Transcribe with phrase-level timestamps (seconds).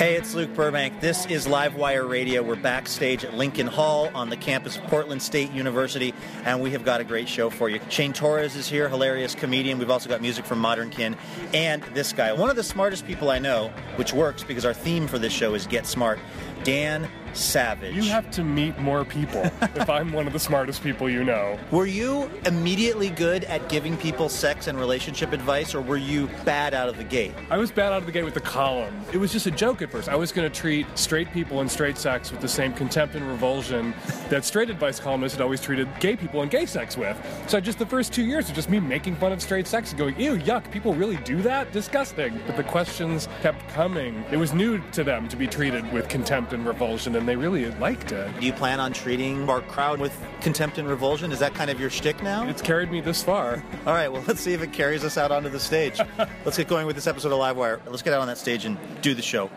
[0.00, 0.98] Hey, it's Luke Burbank.
[1.00, 2.42] This is Livewire Radio.
[2.42, 6.14] We're backstage at Lincoln Hall on the campus of Portland State University,
[6.46, 7.80] and we have got a great show for you.
[7.90, 9.78] Shane Torres is here, hilarious comedian.
[9.78, 11.18] We've also got music from Modern Kin,
[11.52, 15.06] and this guy, one of the smartest people I know, which works because our theme
[15.06, 16.18] for this show is Get Smart.
[16.64, 17.94] Dan Savage.
[17.94, 19.42] You have to meet more people
[19.74, 21.58] if I'm one of the smartest people you know.
[21.70, 26.74] Were you immediately good at giving people sex and relationship advice, or were you bad
[26.74, 27.32] out of the gate?
[27.50, 28.94] I was bad out of the gate with the column.
[29.12, 30.08] It was just a joke at first.
[30.08, 33.26] I was going to treat straight people and straight sex with the same contempt and
[33.26, 33.94] revulsion
[34.28, 37.16] that straight advice columnists had always treated gay people and gay sex with.
[37.46, 39.98] So just the first two years was just me making fun of straight sex and
[39.98, 41.72] going, ew, yuck, people really do that?
[41.72, 42.40] Disgusting.
[42.46, 44.24] But the questions kept coming.
[44.30, 47.70] It was new to them to be treated with contempt and revulsion and they really
[47.72, 48.40] liked it.
[48.40, 51.30] Do you plan on treating our crowd with contempt and revulsion?
[51.30, 52.48] Is that kind of your shtick now?
[52.48, 53.62] It's carried me this far.
[53.86, 56.00] All right, well, let's see if it carries us out onto the stage.
[56.44, 57.80] let's get going with this episode of Livewire.
[57.86, 59.50] Let's get out on that stage and do the show.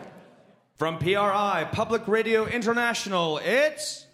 [0.75, 4.05] From PRI, Public Radio International, it's.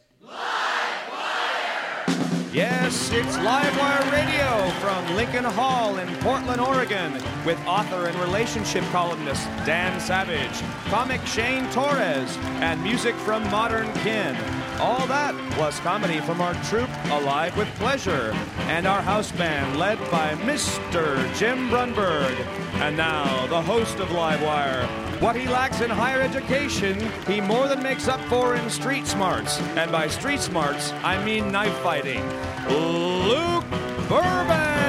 [2.51, 7.13] Yes, it's Livewire Radio from Lincoln Hall in Portland, Oregon,
[7.45, 14.35] with author and relationship columnist Dan Savage, comic Shane Torres, and music from Modern Kin.
[14.79, 18.31] All that was comedy from our troupe Alive with Pleasure,
[18.69, 21.17] and our house band led by Mr.
[21.35, 22.33] Jim Brunberg.
[22.75, 24.87] And now, the host of Livewire.
[25.19, 29.59] What he lacks in higher education, he more than makes up for in street smarts.
[29.75, 32.23] And by street smarts, I mean knife fighting.
[32.69, 33.65] Luke
[34.07, 34.79] Burbank!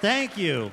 [0.00, 0.72] Thank you.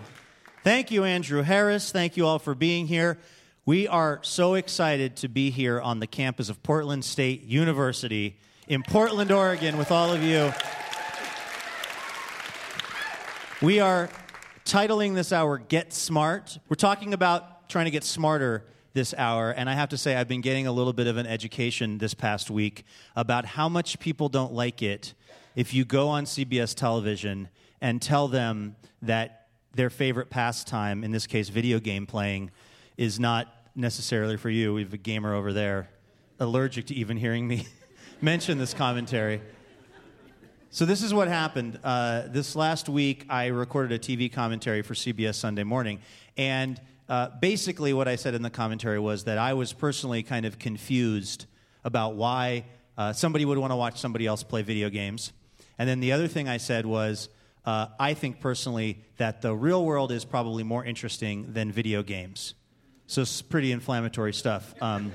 [0.63, 1.91] Thank you, Andrew Harris.
[1.91, 3.19] Thank you all for being here.
[3.65, 8.81] We are so excited to be here on the campus of Portland State University in
[8.83, 10.51] Portland, Oregon, with all of you.
[13.61, 14.09] We are
[14.65, 16.57] titling this hour Get Smart.
[16.69, 20.27] We're talking about trying to get smarter this hour, and I have to say, I've
[20.27, 22.85] been getting a little bit of an education this past week
[23.15, 25.13] about how much people don't like it
[25.55, 27.49] if you go on CBS television
[27.81, 32.49] and tell them that their favorite pastime, in this case, video game playing,
[32.99, 34.73] is not necessarily for you.
[34.73, 35.89] We have a gamer over there
[36.37, 37.65] allergic to even hearing me
[38.21, 39.41] mention this commentary.
[40.69, 41.79] So this is what happened.
[41.81, 46.01] Uh, this last week, I recorded a TV commentary for CBS Sunday Morning,
[46.35, 50.45] and uh, basically, what I said in the commentary was that I was personally kind
[50.45, 51.45] of confused
[51.85, 52.65] about why
[52.97, 55.31] uh, somebody would want to watch somebody else play video games.
[55.77, 57.29] And then the other thing I said was,
[57.65, 62.55] uh, I think personally that the real world is probably more interesting than video games.
[63.09, 64.71] So it's pretty inflammatory stuff.
[64.83, 65.11] Um,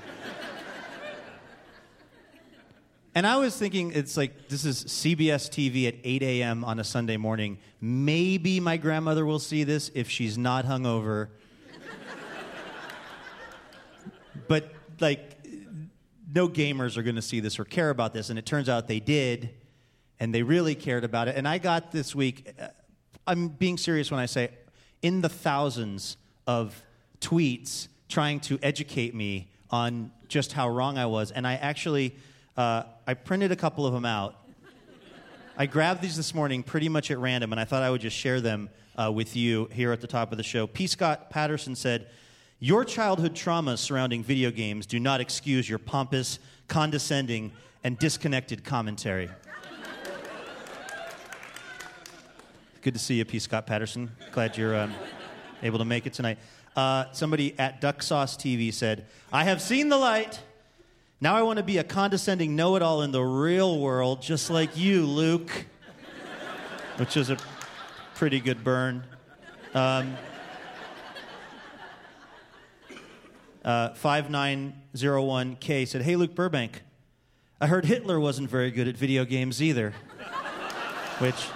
[3.14, 6.64] and I was thinking, it's like, this is CBS TV at 8 a.m.
[6.64, 7.56] on a Sunday morning.
[7.80, 11.28] Maybe my grandmother will see this if she's not hungover.
[14.48, 15.46] but, like,
[16.34, 18.28] no gamers are going to see this or care about this.
[18.28, 19.50] And it turns out they did,
[20.18, 21.36] and they really cared about it.
[21.36, 22.66] And I got this week, uh,
[23.24, 24.50] I'm being serious when I say,
[25.00, 26.16] in the thousands
[26.48, 26.82] of
[27.24, 31.30] tweets trying to educate me on just how wrong I was.
[31.30, 32.14] And I actually
[32.56, 34.36] uh, I printed a couple of them out.
[35.56, 38.16] I grabbed these this morning pretty much at random, and I thought I would just
[38.16, 40.66] share them uh, with you here at the top of the show.
[40.66, 40.86] P.
[40.86, 42.08] Scott Patterson said,
[42.60, 47.52] Your childhood traumas surrounding video games do not excuse your pompous, condescending,
[47.82, 49.30] and disconnected commentary.
[52.82, 53.38] Good to see you, P.
[53.38, 54.10] Scott Patterson.
[54.32, 54.92] Glad you're um,
[55.62, 56.38] able to make it tonight.
[56.76, 60.40] Uh, somebody at Duck Sauce TV said, I have seen the light.
[61.20, 64.50] Now I want to be a condescending know it all in the real world, just
[64.50, 65.66] like you, Luke.
[66.96, 67.36] Which is a
[68.14, 69.04] pretty good burn.
[69.72, 70.16] Um,
[73.64, 76.82] uh, 5901K said, Hey, Luke Burbank,
[77.60, 79.94] I heard Hitler wasn't very good at video games either.
[81.18, 81.46] Which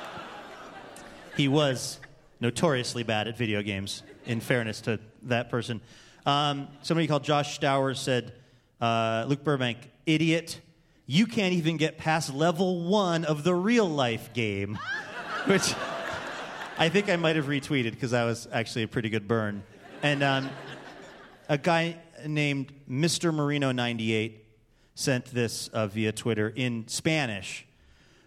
[1.36, 1.98] he was
[2.40, 5.80] notoriously bad at video games, in fairness to that person.
[6.26, 8.32] Um, somebody called Josh Stowers said,
[8.80, 10.60] uh, Luke Burbank, idiot.
[11.06, 14.78] You can't even get past level one of the real life game,
[15.46, 15.74] which
[16.78, 19.62] I think I might have retweeted because that was actually a pretty good burn.
[20.02, 20.50] And um,
[21.48, 21.96] a guy
[22.26, 23.32] named Mr.
[23.32, 24.34] Marino98
[24.94, 27.64] sent this uh, via Twitter in Spanish.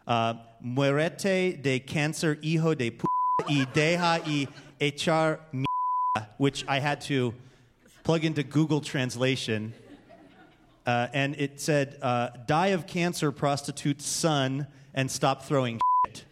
[0.08, 0.34] Uh,
[0.64, 3.06] de cáncer hijo de p
[3.48, 4.48] y deja y
[4.80, 5.71] echar mierda,
[6.38, 7.34] which I had to
[8.04, 9.74] plug into Google Translation
[10.86, 16.26] uh, and it said, uh, "Die of cancer, prostitute son, and stop throwing shit."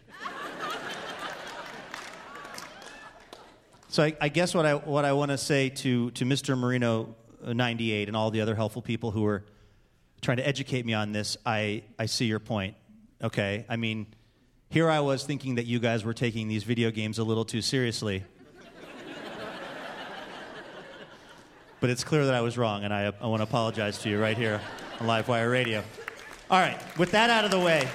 [3.88, 6.58] So I, I guess what I what I want to say to to Mr.
[6.58, 9.44] Marino uh, 98 and all the other helpful people who are
[10.20, 12.74] trying to educate me on this, I I see your point.
[13.22, 14.08] Okay, I mean,
[14.68, 17.62] here I was thinking that you guys were taking these video games a little too
[17.62, 18.24] seriously.
[21.80, 24.20] But it's clear that I was wrong, and I, I want to apologize to you
[24.20, 24.60] right here
[25.00, 25.82] on Livewire Radio.
[26.50, 27.88] All right, with that out of the way,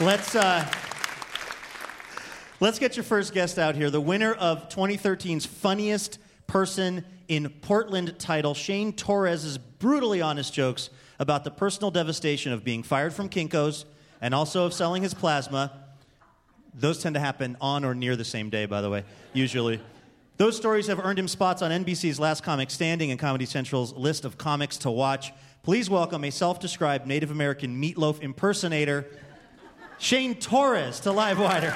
[0.00, 0.66] let's uh,
[2.58, 3.88] let's get your first guest out here.
[3.88, 11.44] The winner of 2013's funniest person in Portland title, Shane Torres's brutally honest jokes about
[11.44, 13.84] the personal devastation of being fired from Kinko's
[14.20, 15.72] and also of selling his plasma.
[16.74, 19.80] Those tend to happen on or near the same day, by the way, usually.
[20.38, 24.26] Those stories have earned him spots on NBC's Last Comic Standing and Comedy Central's list
[24.26, 25.32] of comics to watch.
[25.62, 29.06] Please welcome a self described Native American meatloaf impersonator,
[29.98, 31.72] Shane Torres, to Livewire.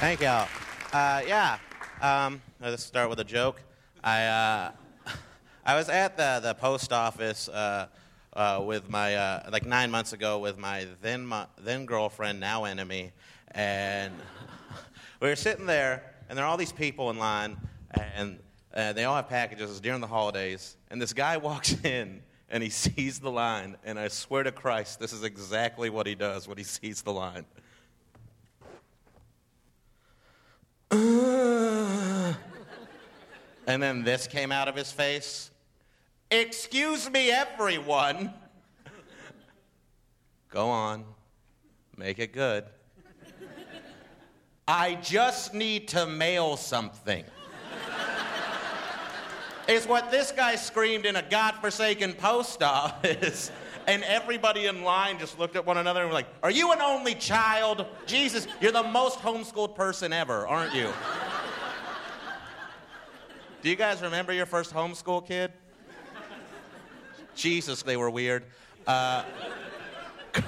[0.00, 0.48] Thank y'all.
[0.92, 1.58] Uh, yeah,
[2.00, 3.62] um, let's start with a joke.
[4.02, 4.72] I, uh,
[5.64, 7.86] I was at the, the post office uh,
[8.32, 12.64] uh, with my, uh, like nine months ago with my then, mo- then girlfriend, now
[12.64, 13.12] enemy,
[13.52, 14.12] and
[15.20, 17.56] we were sitting there, and there are all these people in line,
[18.16, 18.40] and
[18.74, 19.78] uh, they all have packages.
[19.78, 24.08] During the holidays, and this guy walks in, and he sees the line, and I
[24.08, 27.44] swear to Christ, this is exactly what he does when he sees the line.
[30.90, 32.36] and
[33.80, 35.50] then this came out of his face.
[36.32, 38.32] Excuse me, everyone.
[40.48, 41.04] Go on.
[41.98, 42.64] Make it good.
[44.66, 47.22] I just need to mail something.
[49.68, 53.52] is what this guy screamed in a godforsaken post office.
[53.84, 56.80] And everybody in line just looked at one another and were like, Are you an
[56.80, 57.84] only child?
[58.06, 60.88] Jesus, you're the most homeschooled person ever, aren't you?
[63.60, 65.52] Do you guys remember your first homeschool kid?
[67.34, 68.44] Jesus, they were weird.
[68.80, 69.24] Because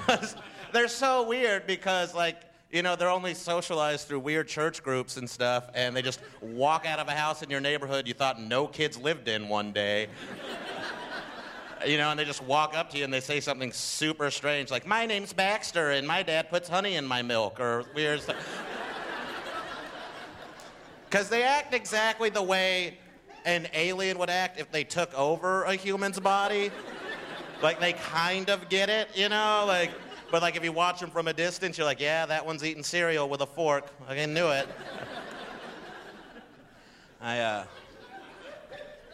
[0.09, 0.41] uh,
[0.73, 2.41] they're so weird because, like,
[2.71, 6.85] you know, they're only socialized through weird church groups and stuff, and they just walk
[6.85, 10.07] out of a house in your neighborhood you thought no kids lived in one day
[11.85, 14.71] you know, and they just walk up to you and they say something super strange,
[14.71, 18.37] like, My name's Baxter, and my dad puts honey in my milk, or weird stuff.
[21.05, 22.97] Because they act exactly the way
[23.45, 26.71] an alien would act if they took over a human's body.
[27.61, 29.63] like, they kind of get it, you know?
[29.67, 29.91] Like,
[30.31, 32.83] but like if you watch them from a distance, you're like, yeah, that one's eating
[32.83, 33.87] cereal with a fork.
[34.09, 34.67] I knew it.
[37.21, 37.63] I, uh,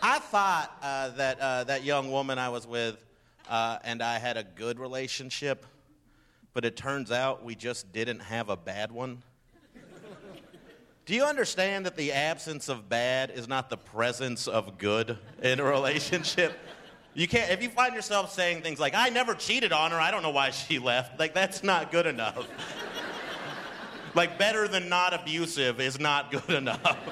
[0.01, 2.97] I thought uh, that uh, that young woman I was with
[3.47, 5.65] uh, and I had a good relationship,
[6.53, 9.21] but it turns out we just didn't have a bad one.
[11.11, 15.59] Do you understand that the absence of bad is not the presence of good in
[15.59, 16.57] a relationship?
[17.13, 20.09] You can't, if you find yourself saying things like, I never cheated on her, I
[20.09, 22.47] don't know why she left, like, that's not good enough.
[24.15, 26.97] like, better than not abusive is not good enough.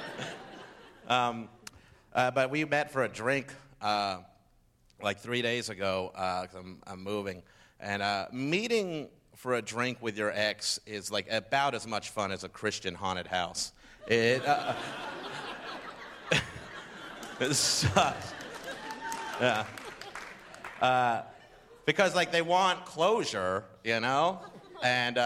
[1.09, 1.49] Um,
[2.13, 3.51] uh, but we met for a drink
[3.81, 4.19] uh,
[5.01, 7.41] like three days ago uh, I'm, I'm, moving.
[7.79, 12.31] And uh, meeting for a drink with your ex is like about as much fun
[12.31, 13.73] as a Christian haunted house.
[14.07, 14.73] It, uh,
[17.39, 18.33] it sucks.
[19.39, 19.65] Yeah.
[20.81, 21.21] Uh,
[21.85, 24.39] because like they want closure, you know,
[24.83, 25.17] and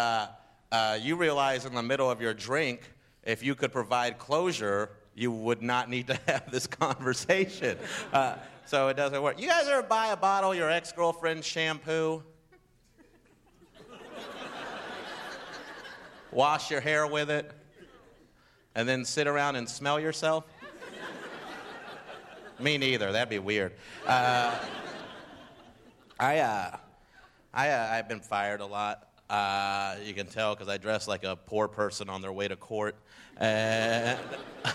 [1.01, 2.89] you realize in the middle of your drink,
[3.23, 7.77] if you could provide closure, you would not need to have this conversation.
[8.11, 9.39] Uh, so it doesn't work.
[9.39, 12.23] You guys ever buy a bottle your ex girlfriend's shampoo?
[16.31, 17.51] Wash your hair with it?
[18.75, 20.45] And then sit around and smell yourself?
[22.59, 23.11] Me neither.
[23.11, 23.73] That'd be weird.
[24.05, 24.57] Uh,
[26.19, 26.77] I, uh,
[27.53, 29.09] I, uh, I've been fired a lot.
[29.29, 32.55] Uh, you can tell because I dress like a poor person on their way to
[32.55, 32.95] court.
[33.37, 34.17] And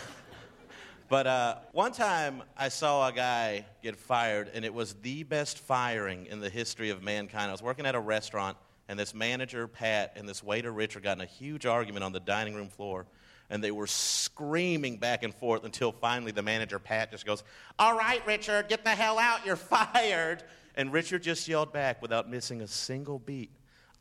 [1.08, 5.58] But uh, one time I saw a guy get fired, and it was the best
[5.58, 7.48] firing in the history of mankind.
[7.48, 11.16] I was working at a restaurant, and this manager, Pat, and this waiter, Richard, got
[11.16, 13.06] in a huge argument on the dining room floor.
[13.50, 17.42] And they were screaming back and forth until finally the manager, Pat, just goes,
[17.78, 19.46] All right, Richard, get the hell out.
[19.46, 20.42] You're fired.
[20.74, 23.50] And Richard just yelled back without missing a single beat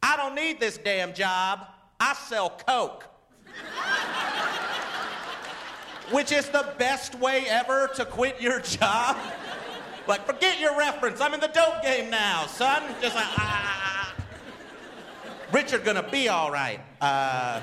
[0.02, 1.66] I don't need this damn job.
[2.00, 3.06] I sell Coke.
[6.12, 9.18] which is the best way ever to quit your job.
[10.08, 11.20] Like, forget your reference.
[11.20, 12.82] I'm in the dope game now, son.
[13.02, 14.16] Just like, ah.
[15.52, 16.80] Richard gonna be all right.
[17.02, 17.60] Uh,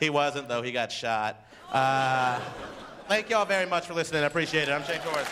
[0.00, 0.62] he wasn't, though.
[0.62, 1.44] He got shot.
[1.72, 2.40] Uh,
[3.08, 4.22] thank y'all very much for listening.
[4.22, 4.72] I appreciate it.
[4.72, 5.26] I'm Shane Torres.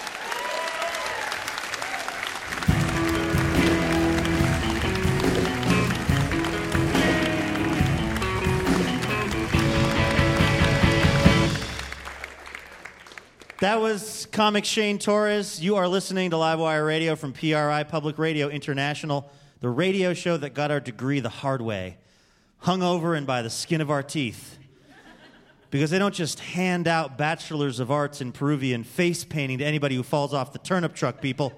[13.65, 15.59] That was comic Shane Torres.
[15.59, 19.31] You are listening to Livewire Radio from PRI Public Radio International,
[19.61, 21.97] the radio show that got our degree the hard way,
[22.65, 24.59] hungover and by the skin of our teeth.
[25.71, 29.97] Because they don't just hand out bachelors of arts in Peruvian face painting to anybody
[29.97, 31.53] who falls off the turnip truck, people.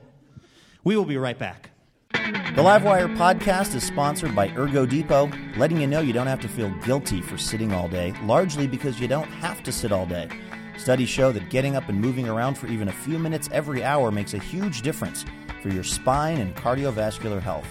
[0.85, 1.71] We will be right back.
[2.13, 6.49] The Livewire podcast is sponsored by Ergo Depot, letting you know you don't have to
[6.49, 10.29] feel guilty for sitting all day, largely because you don't have to sit all day.
[10.79, 14.11] Studies show that getting up and moving around for even a few minutes every hour
[14.11, 15.25] makes a huge difference
[15.63, 17.67] for your spine and cardiovascular health.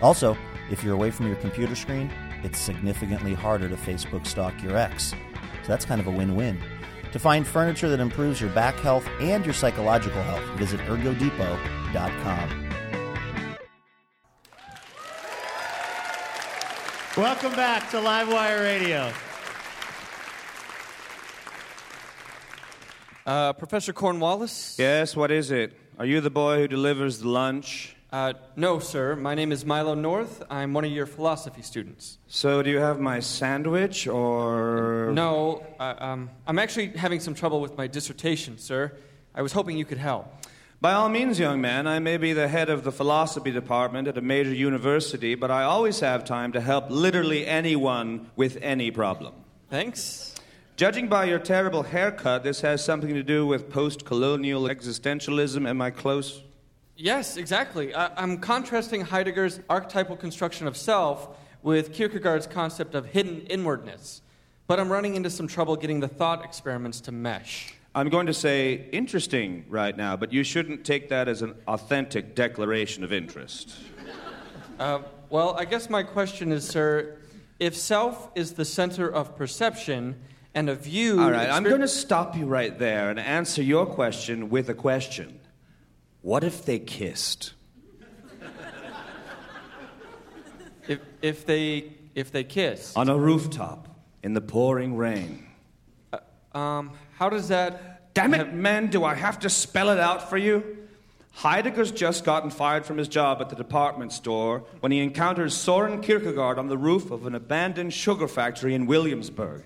[0.00, 0.36] Also,
[0.70, 2.10] if you're away from your computer screen,
[2.44, 5.10] it's significantly harder to Facebook stalk your ex.
[5.10, 6.58] So that's kind of a win win.
[7.12, 12.64] To find furniture that improves your back health and your psychological health, visit ergodepot.com.
[17.16, 19.12] Welcome back to Livewire Radio.
[23.26, 24.78] Uh, Professor Cornwallis?
[24.78, 25.78] Yes, what is it?
[25.98, 27.96] Are you the boy who delivers the lunch?
[28.10, 29.14] Uh, no, sir.
[29.16, 30.42] My name is Milo North.
[30.48, 32.16] I'm one of your philosophy students.
[32.26, 35.10] So, do you have my sandwich or.
[35.12, 38.92] No, uh, um, I'm actually having some trouble with my dissertation, sir.
[39.34, 40.32] I was hoping you could help.
[40.80, 44.16] By all means, young man, I may be the head of the philosophy department at
[44.16, 49.34] a major university, but I always have time to help literally anyone with any problem.
[49.68, 50.34] Thanks.
[50.76, 55.68] Judging by your terrible haircut, this has something to do with post colonial existentialism.
[55.68, 56.42] Am I close?
[57.00, 57.94] Yes, exactly.
[57.94, 61.28] I- I'm contrasting Heidegger's archetypal construction of self
[61.62, 64.20] with Kierkegaard's concept of hidden inwardness.
[64.66, 67.72] But I'm running into some trouble getting the thought experiments to mesh.
[67.94, 72.34] I'm going to say interesting right now, but you shouldn't take that as an authentic
[72.34, 73.76] declaration of interest.
[74.78, 75.00] Uh,
[75.30, 77.16] well, I guess my question is, sir,
[77.60, 80.16] if self is the center of perception
[80.52, 81.20] and a view.
[81.20, 84.74] All right, I'm going to stop you right there and answer your question with a
[84.74, 85.38] question.
[86.22, 87.54] What if they kissed?
[90.86, 93.88] If, if they if they kiss, On a rooftop
[94.22, 95.46] in the pouring rain.
[96.52, 98.14] um, how does that?
[98.14, 100.76] Damn it, have- man, do I have to spell it out for you?
[101.34, 106.00] Heidegger's just gotten fired from his job at the department store when he encounters Soren
[106.00, 109.62] Kierkegaard on the roof of an abandoned sugar factory in Williamsburg.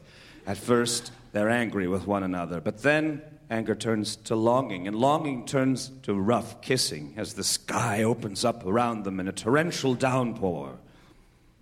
[0.46, 5.44] At first, they're angry with one another, but then anger turns to longing, and longing
[5.44, 10.78] turns to rough kissing as the sky opens up around them in a torrential downpour.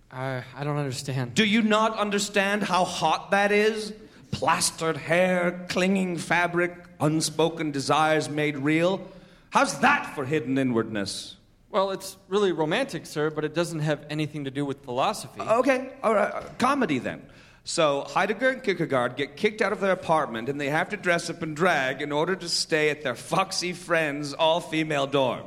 [0.09, 1.35] I, I don't understand.
[1.35, 3.93] Do you not understand how hot that is?
[4.31, 9.01] Plastered hair, clinging fabric, unspoken desires made real.
[9.49, 11.35] How's that for hidden inwardness?
[11.69, 15.41] Well, it's really romantic, sir, but it doesn't have anything to do with philosophy.
[15.41, 17.21] Okay, all right, comedy then.
[17.63, 21.29] So Heidegger and Kierkegaard get kicked out of their apartment and they have to dress
[21.29, 25.43] up and drag in order to stay at their foxy friends' all female dorm.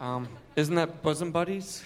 [0.00, 1.82] Um, isn't that bosom buddies?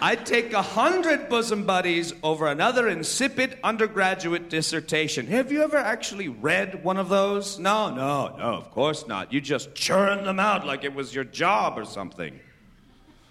[0.00, 5.28] I'd take a hundred bosom buddies over another insipid undergraduate dissertation.
[5.28, 7.60] Have you ever actually read one of those?
[7.60, 9.32] No, no, no, of course not.
[9.32, 12.40] You just churn them out like it was your job or something.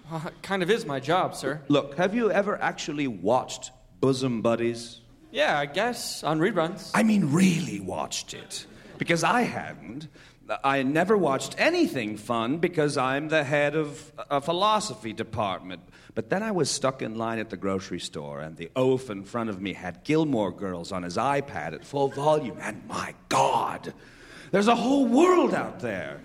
[0.10, 1.62] Uh, it kind of is my job, sir.
[1.68, 5.01] Look, have you ever actually watched Bosom Buddies?
[5.32, 6.92] Yeah, I guess on reruns.
[6.94, 8.66] I mean, really watched it.
[8.98, 10.08] Because I hadn't.
[10.64, 15.82] I never watched anything fun because I'm the head of a philosophy department.
[16.14, 19.24] But then I was stuck in line at the grocery store, and the oaf in
[19.24, 22.58] front of me had Gilmore Girls on his iPad at full volume.
[22.60, 23.94] And my God,
[24.52, 26.20] there's a whole world out there.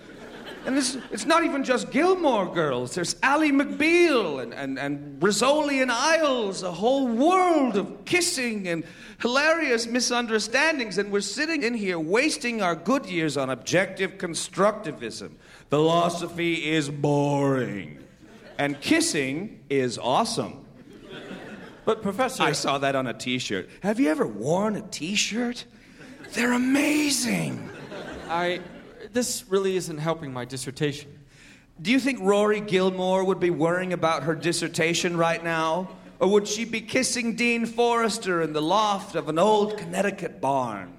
[0.67, 2.93] And it's, it's not even just Gilmore Girls.
[2.93, 8.83] There's Ally McBeal and, and, and Rizzoli and Isles, a whole world of kissing and
[9.21, 10.99] hilarious misunderstandings.
[10.99, 15.35] And we're sitting in here wasting our good years on objective constructivism.
[15.71, 18.03] Philosophy is boring.
[18.59, 20.67] And kissing is awesome.
[21.85, 22.43] But, Professor.
[22.43, 23.71] I saw that on a t shirt.
[23.85, 25.65] Have you ever worn a t shirt?
[26.33, 27.71] They're amazing.
[28.29, 28.61] I.
[29.13, 31.11] This really isn't helping my dissertation.
[31.81, 35.89] Do you think Rory Gilmore would be worrying about her dissertation right now?
[36.19, 40.99] Or would she be kissing Dean Forrester in the loft of an old Connecticut barn?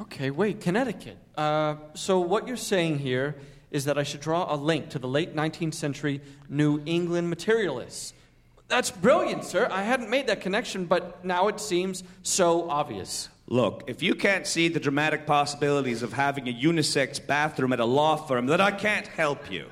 [0.00, 1.16] Okay, wait, Connecticut.
[1.36, 3.36] Uh, so what you're saying here
[3.70, 8.12] is that I should draw a link to the late 19th century New England materialists.
[8.68, 9.68] That's brilliant, sir.
[9.70, 13.28] I hadn't made that connection, but now it seems so obvious.
[13.46, 17.84] Look, if you can't see the dramatic possibilities of having a unisex bathroom at a
[17.84, 19.66] law firm, then I can't help you.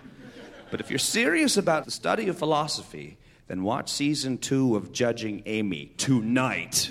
[0.70, 5.42] But if you're serious about the study of philosophy, then watch season two of Judging
[5.46, 6.90] Amy tonight.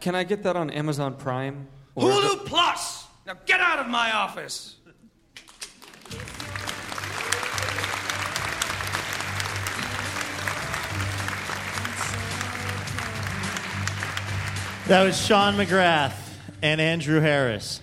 [0.00, 1.66] Can I get that on Amazon Prime?
[1.96, 3.06] Hulu Plus!
[3.26, 4.76] Now get out of my office!
[14.88, 16.14] That was Sean McGrath
[16.62, 17.82] and Andrew Harris.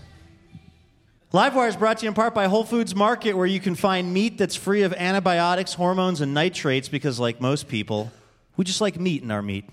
[1.32, 4.12] Livewire is brought to you in part by Whole Foods Market, where you can find
[4.12, 8.12] meat that's free of antibiotics, hormones, and nitrates because, like most people,
[8.58, 9.70] we just like meat in our meat.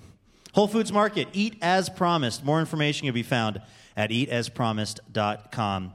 [0.53, 2.45] Whole Foods Market, eat as promised.
[2.45, 3.62] More information can be found
[3.97, 5.95] at eataspromised.com.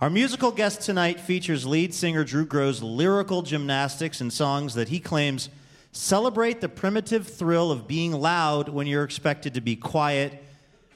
[0.00, 4.98] Our musical guest tonight features lead singer Drew Grow's lyrical gymnastics and songs that he
[4.98, 5.48] claims
[5.92, 10.42] celebrate the primitive thrill of being loud when you're expected to be quiet,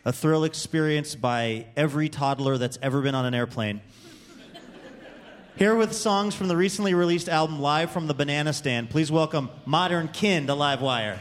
[0.07, 3.81] a thrill experienced by every toddler that's ever been on an airplane.
[5.57, 9.51] Here with songs from the recently released album Live from the Banana Stand, please welcome
[9.65, 11.19] Modern Kin to Livewire.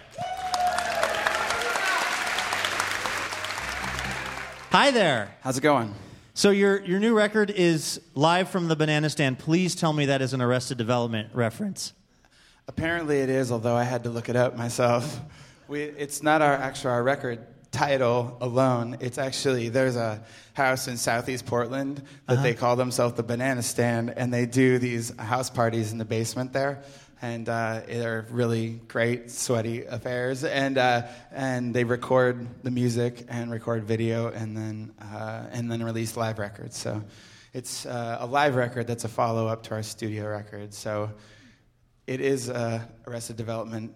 [4.70, 5.36] Hi there.
[5.42, 5.96] How's it going?
[6.36, 9.40] So your your new record is Live from the Banana Stand.
[9.40, 11.94] Please tell me that is an Arrested Development reference.
[12.68, 15.20] Apparently it is, although I had to look it up myself.
[15.68, 17.40] We, it's not our actual our record
[17.76, 18.98] title alone.
[19.02, 24.14] It's actually there's a house in Southeast Portland that they call themselves the Banana Stand,
[24.16, 26.84] and they do these house parties in the basement there.
[27.22, 30.46] And uh, they're really great, sweaty affairs.
[30.46, 35.84] And uh, and they record the music and record video, and then uh, and then
[35.84, 36.78] release live records.
[36.78, 37.04] So
[37.54, 40.74] it's uh, a live record that's a follow up to our studio record.
[40.74, 41.12] So
[42.08, 43.94] it is a Arrested Development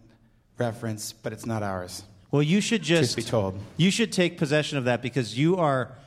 [0.57, 2.03] reference, but it's not ours.
[2.31, 3.59] Well, you should just be told.
[3.77, 5.97] You should take possession of that because you are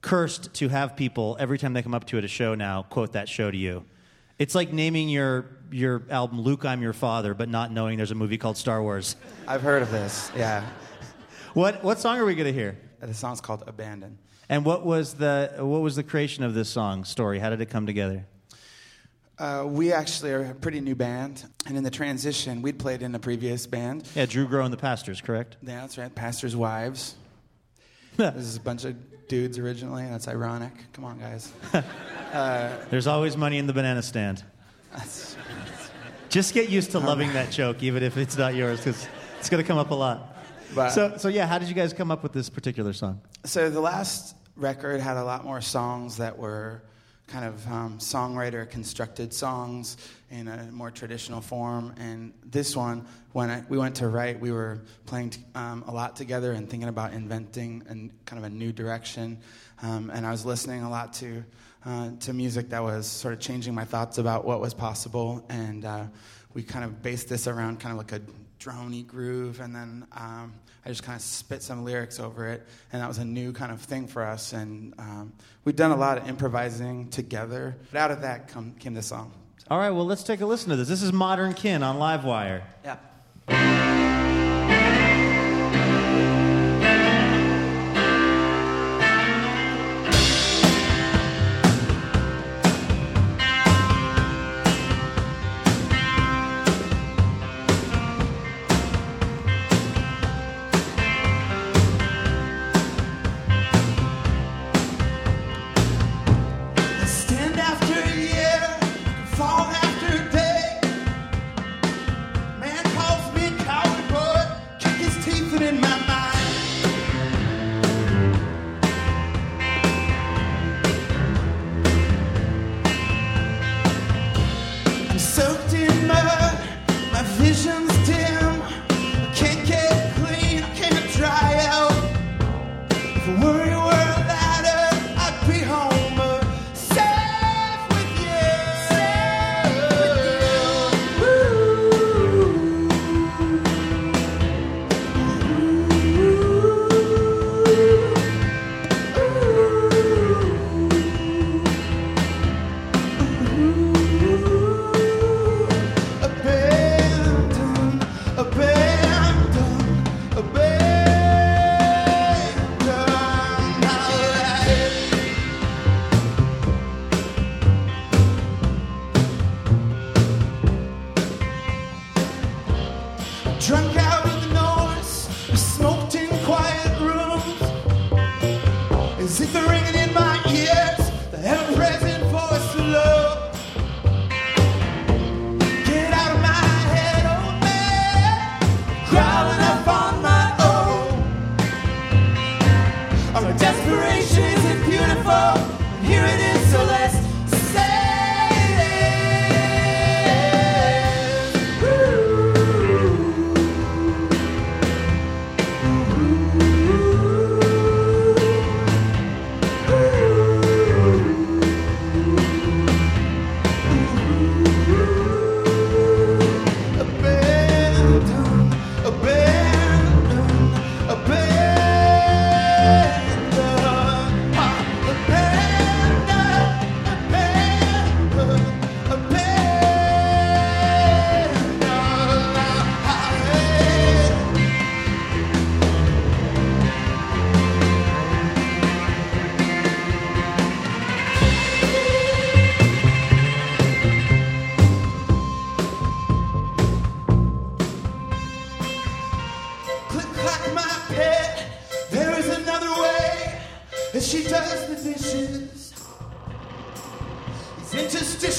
[0.00, 2.82] cursed to have people every time they come up to you at a show now
[2.82, 3.84] quote that show to you.
[4.38, 8.16] It's like naming your your album "Luke, I'm Your Father," but not knowing there's a
[8.16, 9.16] movie called Star Wars.
[9.46, 10.30] I've heard of this.
[10.36, 10.64] Yeah,
[11.54, 12.78] What what song are we going to hear?
[13.02, 14.18] Uh, the song's called "Abandon."
[14.48, 17.38] And what was the what was the creation of this song story?
[17.38, 18.26] How did it come together?
[19.42, 23.12] Uh, we actually are a pretty new band, and in the transition, we'd played in
[23.12, 24.08] a previous band.
[24.14, 25.56] Yeah, Drew Grow and the Pastors, correct?
[25.62, 26.14] Yeah, that's right.
[26.14, 27.16] Pastors' wives.
[28.16, 28.94] this is a bunch of
[29.26, 30.04] dudes originally.
[30.04, 30.70] That's ironic.
[30.92, 31.52] Come on, guys.
[32.90, 34.44] There's always money in the banana stand.
[34.92, 35.36] That's-
[36.28, 39.08] Just get used to loving that joke, even if it's not yours, because
[39.40, 40.36] it's going to come up a lot.
[40.72, 43.20] But- So, so yeah, how did you guys come up with this particular song?
[43.44, 46.80] So the last record had a lot more songs that were
[47.32, 49.96] kind of um, songwriter constructed songs
[50.30, 51.94] in a more traditional form.
[51.98, 55.92] And this one, when I, we went to write, we were playing t- um, a
[55.92, 59.38] lot together and thinking about inventing and kind of a new direction.
[59.80, 61.42] Um, and I was listening a lot to
[61.84, 65.44] uh, to music that was sort of changing my thoughts about what was possible.
[65.48, 66.04] And uh,
[66.54, 68.22] we kind of based this around kind of like a
[68.62, 73.02] droney groove, and then um, I just kind of spit some lyrics over it, and
[73.02, 74.52] that was a new kind of thing for us.
[74.52, 75.32] And um,
[75.64, 77.76] we'd done a lot of improvising together.
[77.90, 79.32] But out of that come, came this song.
[79.70, 80.88] All right, well, let's take a listen to this.
[80.88, 82.62] This is Modern Kin on Livewire.
[82.84, 84.11] Yeah.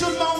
[0.04, 0.33] Interstitial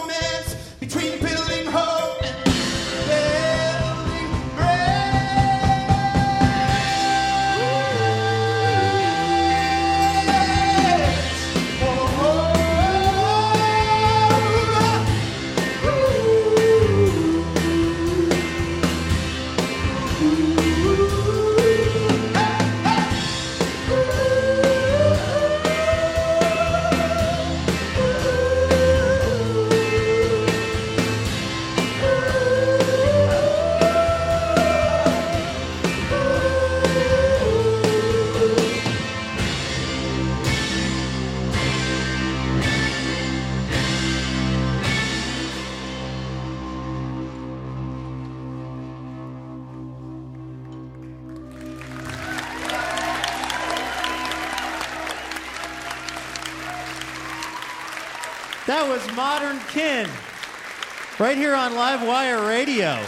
[61.34, 63.04] right here on Live Wire Radio.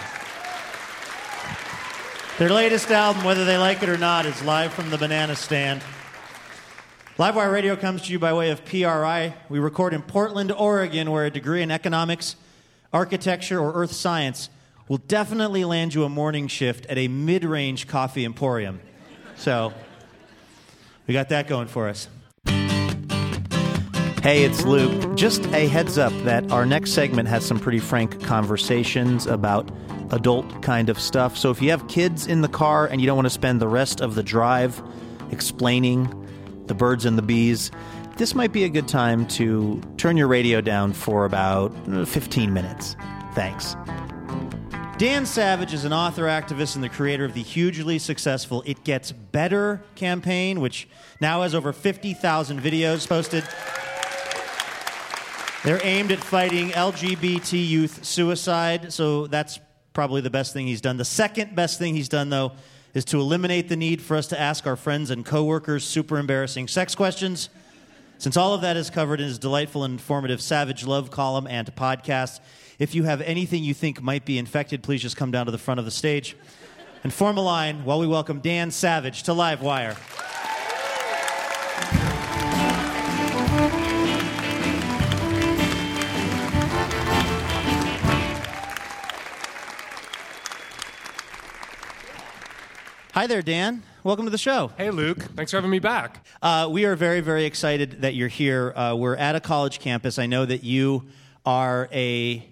[2.41, 5.81] Their latest album, whether they like it or not, is live from the banana stand.
[7.19, 9.33] Livewire Radio comes to you by way of PRI.
[9.49, 12.35] We record in Portland, Oregon, where a degree in economics,
[12.93, 14.51] architecture, or earth science
[14.89, 18.81] will definitely land you a morning shift at a mid range coffee emporium.
[19.37, 19.73] So,
[21.07, 22.09] we got that going for us.
[24.27, 25.15] Hey, it's Luke.
[25.15, 29.71] Just a heads up that our next segment has some pretty frank conversations about
[30.11, 31.39] adult kind of stuff.
[31.39, 33.69] So if you have kids in the car and you don't want to spend the
[33.69, 34.83] rest of the drive
[35.31, 36.09] explaining
[36.67, 37.71] the birds and the bees,
[38.17, 42.53] this might be a good time to turn your radio down for about uh, 15
[42.53, 42.97] minutes.
[43.37, 43.77] Thanks.
[44.99, 49.13] Dan Savage is an author, activist, and the creator of the hugely successful It Gets
[49.13, 50.89] Better campaign, which
[51.21, 53.45] now has over 50,000 videos posted.
[55.67, 59.59] They're aimed at fighting LGBT youth suicide, so that's
[59.95, 60.97] probably the best thing he's done.
[60.97, 62.53] The second best thing he's done, though,
[62.95, 66.69] is to eliminate the need for us to ask our friends and coworkers super embarrassing
[66.69, 67.49] sex questions.
[68.19, 71.67] Since all of that is covered in his delightful and informative Savage Love column and
[71.75, 72.39] podcast,
[72.79, 75.59] if you have anything you think might be infected, please just come down to the
[75.59, 76.37] front of the stage
[77.03, 79.97] and form a line while we welcome Dan Savage to Livewire.
[93.17, 93.83] Hi there, Dan.
[94.05, 94.73] Welcome to the show.
[94.77, 95.17] Hey, Luke.
[95.17, 96.27] Thanks for having me back.
[96.43, 98.75] Uh, we are very, very excited that you're here.
[98.77, 100.19] Uh, we're at a college campus.
[100.19, 101.03] I know that you
[101.47, 102.47] are a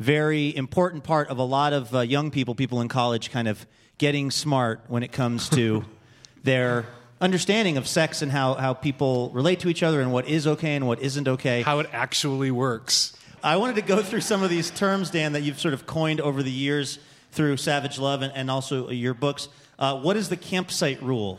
[0.00, 3.64] very important part of a lot of uh, young people, people in college, kind of
[3.98, 5.84] getting smart when it comes to
[6.42, 6.86] their
[7.20, 10.74] understanding of sex and how, how people relate to each other and what is okay
[10.74, 11.62] and what isn't okay.
[11.62, 13.16] How it actually works.
[13.40, 16.20] I wanted to go through some of these terms, Dan, that you've sort of coined
[16.20, 16.98] over the years
[17.30, 19.48] through Savage Love and, and also your books.
[19.78, 21.38] Uh, what is the campsite rule?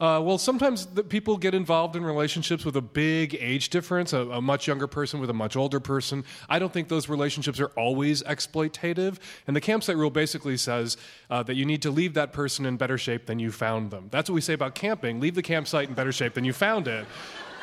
[0.00, 4.40] Uh, well, sometimes people get involved in relationships with a big age difference, a, a,
[4.40, 6.24] much younger person with a much older person.
[6.48, 9.18] I don't think those relationships are always exploitative.
[9.46, 10.96] And the campsite rule basically says
[11.28, 14.08] uh, that you need to leave that person in better shape than you found them.
[14.10, 16.88] That's what we say about camping leave the campsite in better shape than you found
[16.88, 17.06] it.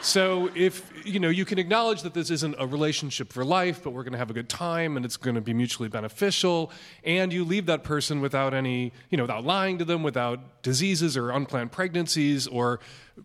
[0.01, 3.91] So if you know you can acknowledge that this isn't a relationship for life, but
[3.91, 6.71] we're going to have a good time and it's going to be mutually beneficial,
[7.03, 11.17] and you leave that person without any, you know, without lying to them, without diseases
[11.17, 12.79] or unplanned pregnancies or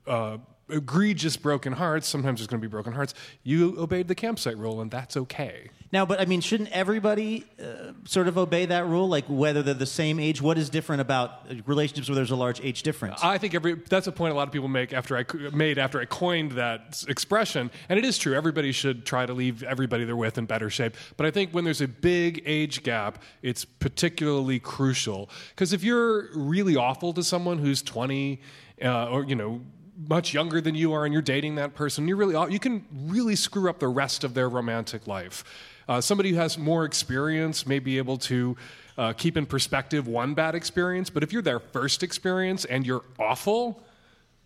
[0.07, 0.39] uh,
[0.71, 2.09] egregious broken hearts.
[2.09, 3.15] Sometimes there's going to be broken hearts.
[3.43, 5.71] You obeyed the campsite rule, and that's okay.
[5.93, 9.09] Now, but I mean, shouldn't everybody uh, sort of obey that rule?
[9.09, 10.41] Like whether they're the same age?
[10.41, 13.21] What is different about relationships where there's a large age difference?
[13.23, 15.25] I think every that's a point a lot of people make after I
[15.55, 18.35] made after I coined that expression, and it is true.
[18.35, 20.97] Everybody should try to leave everybody they're with in better shape.
[21.19, 26.31] But I think when there's a big age gap, it's particularly crucial because if you're
[26.35, 28.41] really awful to someone who's 20
[28.83, 29.61] uh, or you know
[30.09, 33.37] much younger than you are and you're dating that person you really you can really
[33.37, 35.45] screw up the rest of their romantic life
[35.93, 38.57] uh, somebody who has more experience may be able to
[38.97, 43.05] uh, keep in perspective one bad experience, but if you're their first experience and you're
[43.19, 43.83] awful,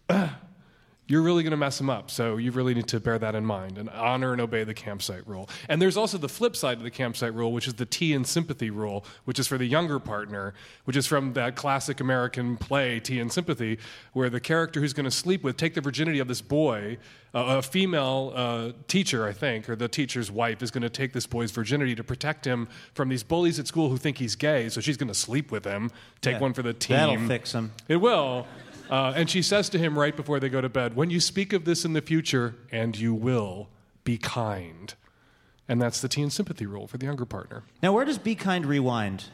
[1.09, 2.11] you're really going to mess them up.
[2.11, 5.27] So you really need to bear that in mind and honor and obey the campsite
[5.27, 5.49] rule.
[5.69, 8.27] And there's also the flip side of the campsite rule, which is the tea and
[8.27, 10.53] sympathy rule, which is for the younger partner,
[10.85, 13.79] which is from that classic American play, Tea and Sympathy,
[14.15, 16.99] where the character who's going to sleep with take the virginity of this boy.
[17.35, 21.13] Uh, a female uh, teacher, I think, or the teacher's wife, is going to take
[21.13, 24.71] this boy's virginity to protect him from these bullies at school who think he's gay.
[24.71, 25.91] So she's going to sleep with him,
[26.23, 26.41] take Yeah.
[26.41, 26.97] one for the team.
[26.97, 27.73] That'll fix him.
[27.89, 28.47] It will.
[28.91, 31.53] Uh, and she says to him right before they go to bed, When you speak
[31.53, 33.69] of this in the future, and you will,
[34.05, 34.95] be kind.
[35.69, 37.65] And that's the tea and sympathy rule for the younger partner.
[37.83, 39.25] Now, where does Be Kind Rewind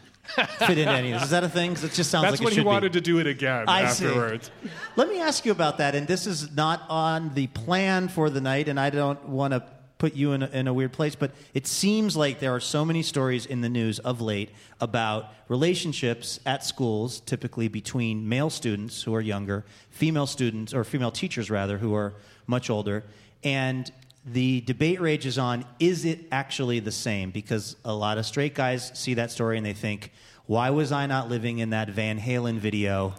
[0.59, 1.25] fit into any of this?
[1.25, 1.75] Is that a thing?
[1.75, 2.67] 'Cause it just sounds That's like it when he should be.
[2.69, 4.07] wanted to do it again I see.
[4.07, 4.51] afterwards.
[4.97, 5.95] Let me ask you about that.
[5.95, 9.63] And this is not on the plan for the night, and I don't want to
[10.03, 12.85] put you in a, in a weird place, but it seems like there are so
[12.85, 19.05] many stories in the news of late about relationships at schools, typically between male students
[19.05, 22.15] who are younger, female students, or female teachers rather, who are
[22.49, 23.05] much older.
[23.45, 23.93] And
[24.27, 27.31] the debate rages on is it actually the same?
[27.31, 30.11] Because a lot of straight guys see that story and they think,
[30.47, 33.15] why was I not living in that Van Halen video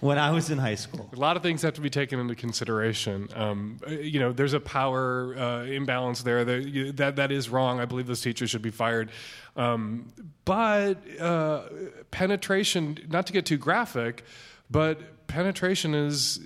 [0.00, 1.08] when I was in high school?
[1.12, 3.28] A lot of things have to be taken into consideration.
[3.34, 6.44] Um, uh, you know, there's a power uh, imbalance there.
[6.44, 7.80] That, you- that that is wrong.
[7.80, 9.10] I believe this teacher should be fired.
[9.56, 10.12] Um,
[10.44, 11.62] but uh,
[12.10, 14.24] penetration, not to get too graphic,
[14.70, 16.38] but penetration is.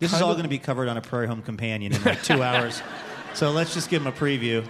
[0.00, 2.42] This is all going to be covered on a Prairie Home Companion in like two
[2.42, 2.82] hours.
[3.32, 4.66] So let's just give them a preview.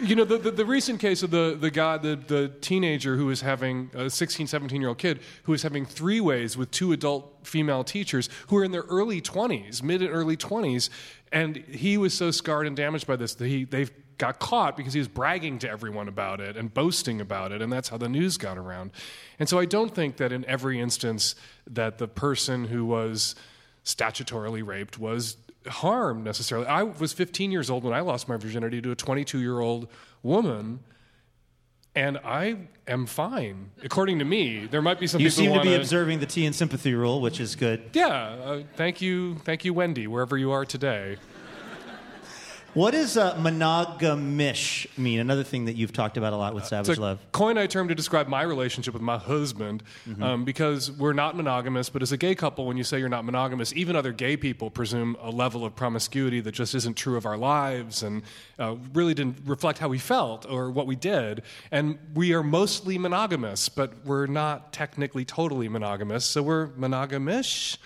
[0.00, 3.26] You know, the, the, the recent case of the, the guy, the, the teenager who
[3.26, 6.92] was having, a 16, 17 year old kid, who was having three ways with two
[6.92, 10.90] adult female teachers who were in their early 20s, mid and early 20s.
[11.30, 13.86] And he was so scarred and damaged by this that he, they
[14.18, 17.62] got caught because he was bragging to everyone about it and boasting about it.
[17.62, 18.90] And that's how the news got around.
[19.38, 21.34] And so I don't think that in every instance
[21.68, 23.34] that the person who was
[23.84, 26.66] statutorily raped was harmed necessarily.
[26.66, 29.88] I was 15 years old when I lost my virginity to a 22 year old
[30.22, 30.80] woman,
[31.94, 32.56] and I
[32.88, 33.70] am fine.
[33.82, 36.44] According to me, there might be some You seem to wanna, be observing the tea
[36.46, 37.90] and sympathy rule, which is good.
[37.92, 41.16] Yeah, uh, thank you, thank you, Wendy, wherever you are today.
[42.74, 45.20] What does uh, monogamish mean?
[45.20, 47.20] Another thing that you've talked about a lot with Savage It's a Love.
[47.30, 50.22] coin I term to describe my relationship with my husband Mm-hmm.
[50.22, 53.24] um, because we're not monogamous, but as a gay couple, when you say you're not
[53.24, 57.24] monogamous, even other gay people presume a level of promiscuity that just isn't true of
[57.26, 58.22] our lives and
[58.58, 61.42] uh, really didn't reflect how we felt or what we did.
[61.70, 67.76] And we are mostly monogamous, but we're not technically totally monogamous, so we're monogamish.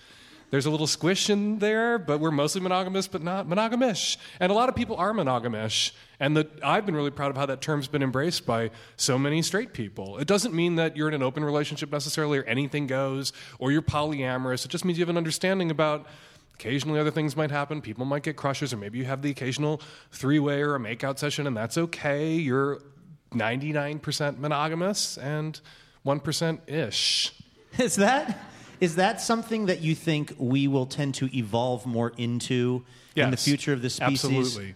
[0.50, 4.16] There's a little squish in there, but we're mostly monogamous, but not monogamish.
[4.40, 5.92] And a lot of people are monogamish.
[6.20, 9.42] And the, I've been really proud of how that term's been embraced by so many
[9.42, 10.18] straight people.
[10.18, 13.82] It doesn't mean that you're in an open relationship necessarily, or anything goes, or you're
[13.82, 14.64] polyamorous.
[14.64, 16.06] It just means you have an understanding about
[16.54, 17.82] occasionally other things might happen.
[17.82, 19.82] People might get crushes, or maybe you have the occasional
[20.12, 22.32] three way or a makeout session, and that's okay.
[22.32, 22.80] You're
[23.32, 25.60] 99% monogamous and
[26.06, 27.34] 1% ish.
[27.78, 28.38] Is that
[28.80, 33.36] is that something that you think we will tend to evolve more into in the
[33.36, 34.24] future of the species?
[34.24, 34.74] Absolutely.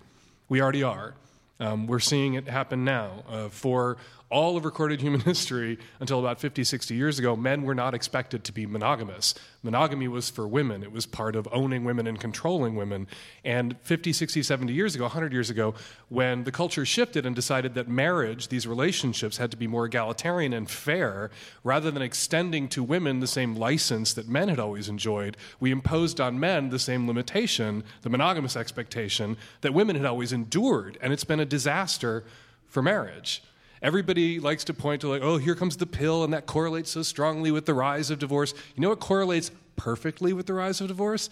[0.48, 1.14] We already are.
[1.60, 3.22] Um, we're seeing it happen now.
[3.28, 3.96] Uh, for
[4.32, 8.42] all of recorded human history until about 50, 60 years ago, men were not expected
[8.44, 9.34] to be monogamous.
[9.62, 13.06] Monogamy was for women, it was part of owning women and controlling women.
[13.44, 15.74] And 50, 60, 70 years ago, 100 years ago,
[16.08, 20.52] when the culture shifted and decided that marriage, these relationships, had to be more egalitarian
[20.52, 21.30] and fair,
[21.62, 26.20] rather than extending to women the same license that men had always enjoyed, we imposed
[26.20, 30.96] on men the same limitation, the monogamous expectation, that women had always endured.
[31.02, 32.24] And it's been a disaster
[32.66, 33.42] for marriage.
[33.82, 37.02] Everybody likes to point to, like, oh, here comes the pill, and that correlates so
[37.02, 38.54] strongly with the rise of divorce.
[38.76, 41.28] You know what correlates perfectly with the rise of divorce?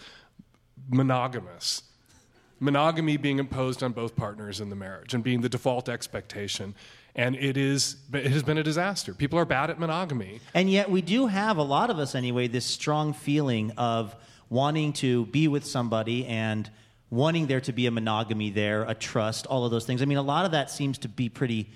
[0.89, 1.83] Monogamous.
[2.59, 6.75] Monogamy being imposed on both partners in the marriage and being the default expectation.
[7.15, 9.13] And it, is, it has been a disaster.
[9.13, 10.41] People are bad at monogamy.
[10.53, 12.47] And yet, we do have a lot of us anyway.
[12.47, 14.15] This strong feeling of
[14.49, 16.69] wanting to be with somebody and
[17.09, 20.01] wanting there to be a monogamy there, a trust, all of those things.
[20.01, 21.69] I mean, a lot of that seems to be pretty,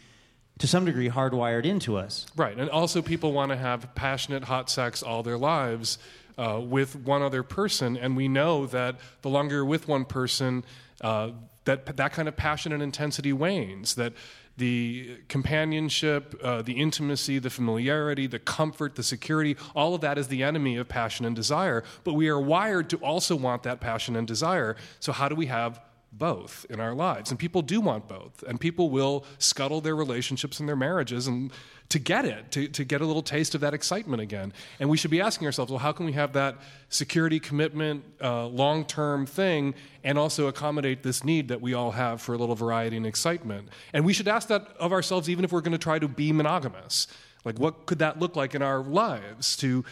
[0.60, 2.26] to some degree, hardwired into us.
[2.36, 5.98] Right, and also people want to have passionate, hot sex all their lives
[6.38, 10.63] uh, with one other person, and we know that the longer you're with one person,
[11.02, 11.32] uh,
[11.65, 13.96] that that kind of passion and intensity wanes.
[13.96, 14.13] That
[14.58, 20.30] the companionship, uh, the intimacy, the familiarity, the comfort, the security, all of that is
[20.30, 21.84] the enemy of passion and desire.
[22.04, 24.78] But we are wired to also want that passion and desire.
[25.00, 25.82] So how do we have
[26.17, 27.30] both in our lives.
[27.30, 28.43] And people do want both.
[28.47, 31.51] And people will scuttle their relationships and their marriages and
[31.89, 34.54] to get it to, to get a little taste of that excitement again.
[34.80, 36.58] And we should be asking ourselves well how can we have that
[36.89, 42.34] security commitment uh, long-term thing and also accommodate this need that we all have for
[42.34, 43.69] a little variety and excitement?
[43.93, 46.32] And we should ask that of ourselves even if we're going to try to be
[46.32, 47.08] monogamous.
[47.43, 49.86] Like what could that look like in our lives to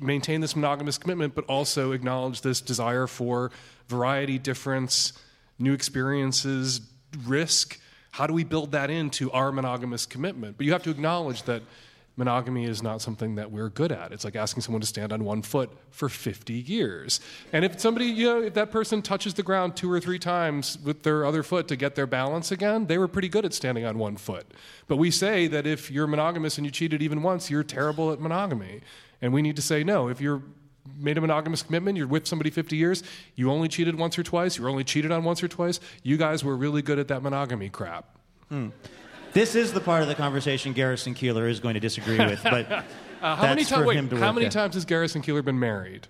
[0.00, 3.52] maintain this monogamous commitment but also acknowledge this desire for
[3.86, 5.12] variety difference
[5.58, 6.80] new experiences,
[7.24, 7.80] risk.
[8.10, 10.56] How do we build that into our monogamous commitment?
[10.56, 11.62] But you have to acknowledge that
[12.18, 14.10] monogamy is not something that we're good at.
[14.10, 17.20] It's like asking someone to stand on one foot for 50 years.
[17.52, 20.76] And if somebody, you know, if that person touches the ground two or three times
[20.82, 23.84] with their other foot to get their balance again, they were pretty good at standing
[23.84, 24.46] on one foot.
[24.88, 28.20] But we say that if you're monogamous and you cheated even once, you're terrible at
[28.20, 28.80] monogamy.
[29.22, 30.08] And we need to say no.
[30.08, 30.42] If you're
[30.98, 33.02] made a monogamous commitment, you're with somebody 50 years,
[33.34, 36.16] you only cheated once or twice, you were only cheated on once or twice, you
[36.16, 38.04] guys were really good at that monogamy crap.
[39.32, 42.84] This is the part of the conversation Garrison Keillor is going to disagree with, but
[43.20, 46.06] Uh, how many, ti- for wait, how many times has Garrison Keillor been married?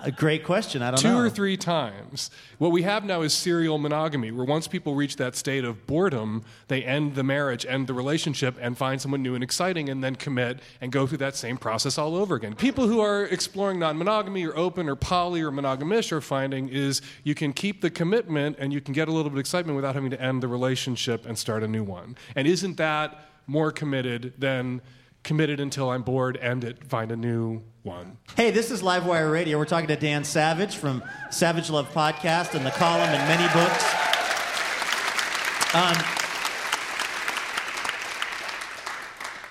[0.00, 0.80] A great question.
[0.80, 1.18] I don't Two know.
[1.18, 2.30] or three times.
[2.58, 6.44] What we have now is serial monogamy, where once people reach that state of boredom,
[6.68, 10.14] they end the marriage, end the relationship, and find someone new and exciting, and then
[10.14, 12.54] commit and go through that same process all over again.
[12.54, 17.02] People who are exploring non monogamy or open or poly or monogamish are finding is
[17.24, 19.94] you can keep the commitment and you can get a little bit of excitement without
[19.96, 22.16] having to end the relationship and start a new one.
[22.36, 24.80] And isn't that more committed than
[25.28, 28.16] committed until I'm bored, end it, find a new one?
[28.34, 29.58] Hey, this is Livewire Radio.
[29.58, 33.84] We're talking to Dan Savage from Savage Love Podcast and the column and many books.
[35.74, 35.94] Um,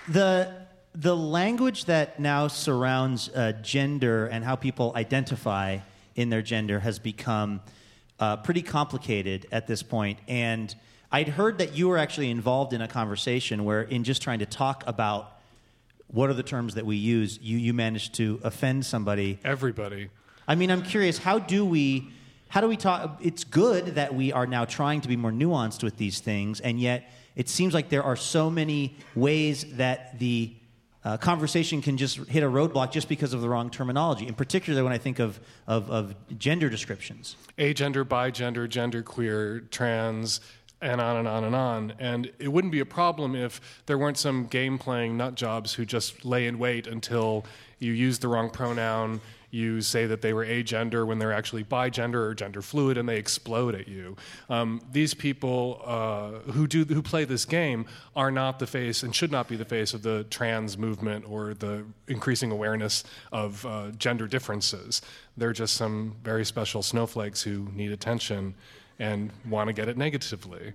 [0.07, 5.77] the the language that now surrounds uh, gender and how people identify
[6.15, 7.61] in their gender has become
[8.19, 10.17] uh, pretty complicated at this point.
[10.27, 10.73] And
[11.11, 14.47] I'd heard that you were actually involved in a conversation where, in just trying to
[14.47, 15.36] talk about
[16.07, 19.39] what are the terms that we use, you you managed to offend somebody.
[19.43, 20.09] Everybody.
[20.47, 21.17] I mean, I'm curious.
[21.17, 22.09] How do we?
[22.49, 23.19] How do we talk?
[23.21, 26.79] It's good that we are now trying to be more nuanced with these things, and
[26.79, 30.55] yet it seems like there are so many ways that the
[31.03, 34.27] uh, conversation can just hit a roadblock just because of the wrong terminology.
[34.27, 37.35] In particular, when I think of of, of gender descriptions.
[37.57, 40.39] agender, bigender, genderqueer, trans,
[40.81, 41.93] and on and on and on.
[41.99, 45.85] And it wouldn't be a problem if there weren't some game playing nut jobs who
[45.85, 47.45] just lay in wait until
[47.79, 49.21] you use the wrong pronoun.
[49.49, 53.17] You say that they were agender when they're actually bigender or gender fluid, and they
[53.17, 54.17] explode at you.
[54.49, 59.15] Um, these people uh, who do who play this game are not the face and
[59.15, 63.91] should not be the face of the trans movement or the increasing awareness of uh,
[63.91, 65.01] gender differences.
[65.37, 68.53] They're just some very special snowflakes who need attention
[68.99, 70.73] and want to get it negatively.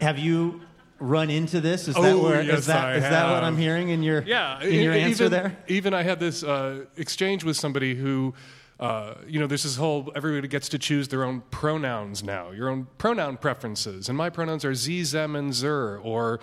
[0.00, 0.60] Have you
[0.98, 1.88] run into this?
[1.88, 2.42] Is that Oh, where?
[2.42, 3.44] yes, is that is that what.
[3.44, 5.56] I'm hearing in your Yeah, in your e- answer even, there?
[5.68, 8.34] Even I had this uh, exchange with somebody who,
[8.80, 12.68] uh, you know, there's this whole everybody gets to choose their own pronouns now, your
[12.68, 16.40] own pronoun preferences, and my pronouns are z, zem, and zer, or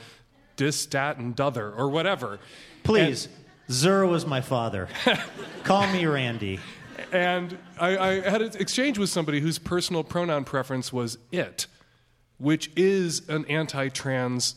[0.55, 2.39] dis, dat, and dother, or whatever.
[2.83, 3.27] Please,
[3.69, 4.89] Zur was my father.
[5.63, 6.59] Call me Randy.
[7.11, 11.67] And I, I had an exchange with somebody whose personal pronoun preference was it,
[12.37, 14.55] which is an anti trans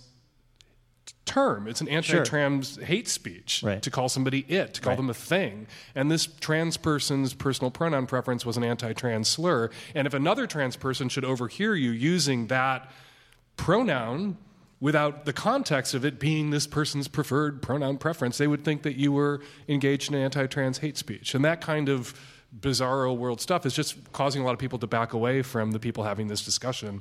[1.24, 1.66] term.
[1.66, 3.82] It's an anti trans hate speech Right.
[3.82, 4.96] to call somebody it, to call Right.
[4.96, 5.66] them a thing.
[5.94, 9.70] And this trans person's personal pronoun preference was an anti trans slur.
[9.94, 12.90] And if another trans person should overhear you using that
[13.56, 14.38] pronoun,
[14.80, 18.96] Without the context of it being this person's preferred pronoun preference, they would think that
[18.96, 21.34] you were engaged in anti trans hate speech.
[21.34, 22.12] And that kind of
[22.60, 25.78] bizarro world stuff is just causing a lot of people to back away from the
[25.78, 27.00] people having this discussion.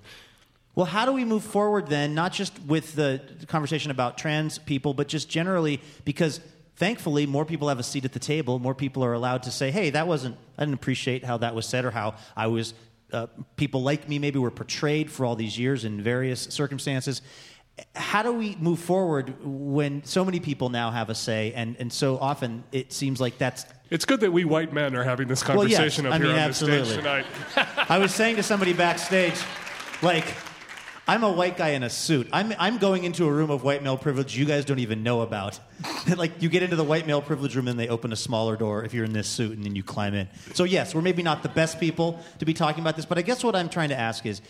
[0.75, 4.93] Well, how do we move forward then, not just with the conversation about trans people,
[4.95, 6.39] but just generally because
[6.75, 9.69] thankfully more people have a seat at the table, more people are allowed to say,
[9.69, 12.73] hey, that wasn't, I didn't appreciate how that was said or how I was,
[13.11, 17.21] uh, people like me maybe were portrayed for all these years in various circumstances.
[17.95, 21.93] How do we move forward when so many people now have a say, and, and
[21.93, 25.47] so often it seems like that's It's good that we white men are having this
[25.47, 26.95] Well, yes, conversation up I here mean, on the stage absolutely.
[26.95, 27.25] tonight.
[27.89, 29.35] I was saying to somebody backstage,
[30.01, 30.25] like,
[31.07, 32.27] I'm a white guy in a suit.
[32.33, 35.21] I'm, I'm going into a room of white male privilege you guys don't even know
[35.21, 35.59] about.
[36.17, 38.83] like, you get into the white male privilege room and they open a smaller door
[38.83, 40.27] if you're in this suit and then you climb in.
[40.55, 43.21] So, yes, we're maybe not the best people to be talking about this, but I
[43.21, 44.41] guess what I'm trying to ask is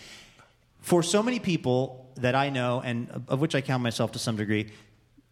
[0.79, 4.37] for so many people that I know, and of which I count myself to some
[4.37, 4.71] degree,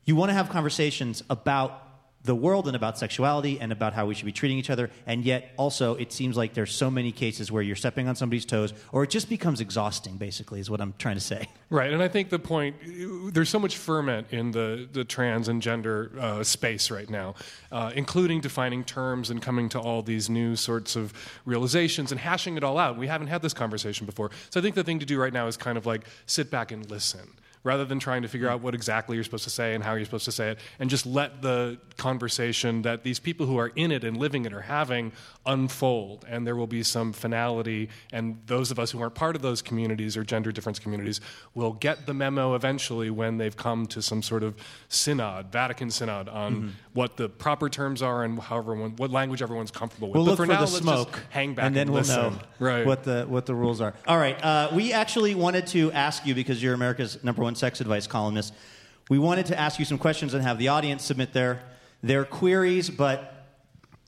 [0.03, 1.90] you want to have conversations about
[2.23, 5.23] the world and about sexuality and about how we should be treating each other, and
[5.23, 8.73] yet also it seems like there's so many cases where you're stepping on somebody's toes,
[8.91, 10.17] or it just becomes exhausting.
[10.17, 11.47] Basically, is what I'm trying to say.
[11.71, 12.75] Right, and I think the point
[13.33, 17.35] there's so much ferment in the, the trans and gender uh, space right now,
[17.71, 21.13] uh, including defining terms and coming to all these new sorts of
[21.45, 22.97] realizations and hashing it all out.
[22.97, 24.31] We haven't had this conversation before.
[24.49, 26.73] So I think the thing to do right now is kind of like sit back
[26.73, 27.29] and listen.
[27.63, 30.05] Rather than trying to figure out what exactly you're supposed to say and how you're
[30.05, 33.91] supposed to say it, and just let the conversation that these people who are in
[33.91, 35.11] it and living it are having
[35.45, 36.25] unfold.
[36.27, 39.61] And there will be some finality, and those of us who aren't part of those
[39.61, 41.21] communities or gender difference communities
[41.53, 44.55] will get the memo eventually when they've come to some sort of
[44.89, 46.69] synod, Vatican synod, on Mm-hmm.
[46.93, 50.15] what the proper terms are and how everyone, what language everyone's comfortable with.
[50.15, 52.01] We'll but look for, for now, the let's smoke, just hang back and then we'll
[52.01, 52.33] listen.
[52.33, 52.85] know right.
[52.85, 53.93] what the what the rules are.
[54.05, 57.81] All right, uh, we actually wanted to ask you because you're America's number one sex
[57.81, 58.53] advice columnist.
[59.09, 61.63] We wanted to ask you some questions and have the audience submit their
[62.03, 63.41] their queries, but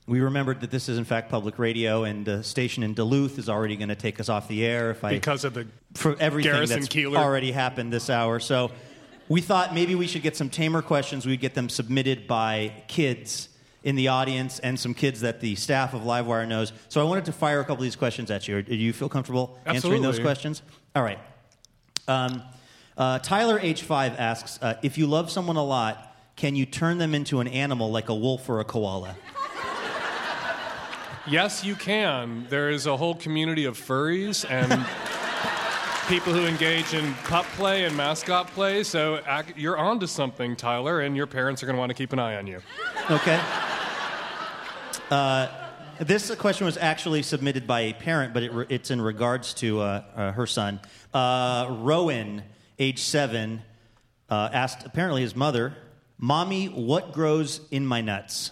[0.06, 3.48] we remembered that this is in fact public radio, and the station in Duluth is
[3.48, 6.52] already going to take us off the air if I because of the for everything
[6.52, 7.16] Garrison that's Keillor.
[7.16, 8.40] already happened this hour.
[8.40, 8.70] So
[9.28, 11.26] we thought maybe we should get some tamer questions.
[11.26, 13.48] We'd get them submitted by kids
[13.82, 16.72] in the audience and some kids that the staff of Livewire knows.
[16.88, 18.62] So I wanted to fire a couple of these questions at you.
[18.62, 20.62] Do you feel comfortable answering those questions?
[20.96, 21.18] All right.
[22.08, 22.42] Um,
[22.96, 27.14] uh, Tyler H5 asks uh, If you love someone a lot, can you turn them
[27.14, 29.16] into an animal like a wolf or a koala?
[31.26, 32.46] Yes, you can.
[32.50, 34.70] There is a whole community of furries and
[36.08, 38.82] people who engage in pup play and mascot play.
[38.82, 42.12] So ac- you're onto something, Tyler, and your parents are going to want to keep
[42.12, 42.60] an eye on you.
[43.10, 43.40] Okay.
[45.10, 45.48] Uh,
[45.98, 49.80] this question was actually submitted by a parent, but it re- it's in regards to
[49.80, 50.78] uh, uh, her son.
[51.14, 52.42] Uh, Rowan,
[52.78, 53.62] age seven,
[54.28, 55.74] uh, asked apparently his mother,
[56.18, 58.50] Mommy, what grows in my nuts?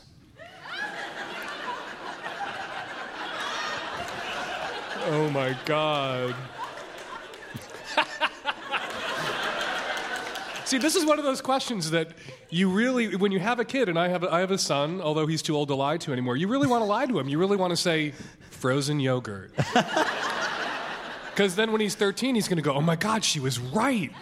[5.06, 6.34] Oh my God.
[10.64, 12.12] See, this is one of those questions that
[12.50, 15.00] you really, when you have a kid, and I have a, I have a son,
[15.00, 17.28] although he's too old to lie to anymore, you really want to lie to him.
[17.28, 18.12] You really want to say
[18.50, 19.52] frozen yogurt.
[21.32, 24.12] Because then when he's 13, he's going to go, oh my God, she was right.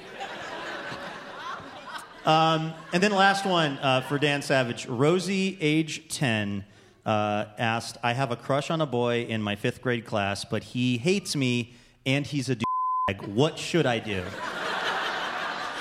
[2.25, 4.87] Um, and then last one uh, for Dan Savage.
[4.87, 6.65] Rosie, age 10,
[7.05, 10.63] uh, asked, I have a crush on a boy in my fifth grade class, but
[10.63, 11.75] he hates me
[12.07, 13.27] and he's a douchebag.
[13.27, 14.23] What should I do?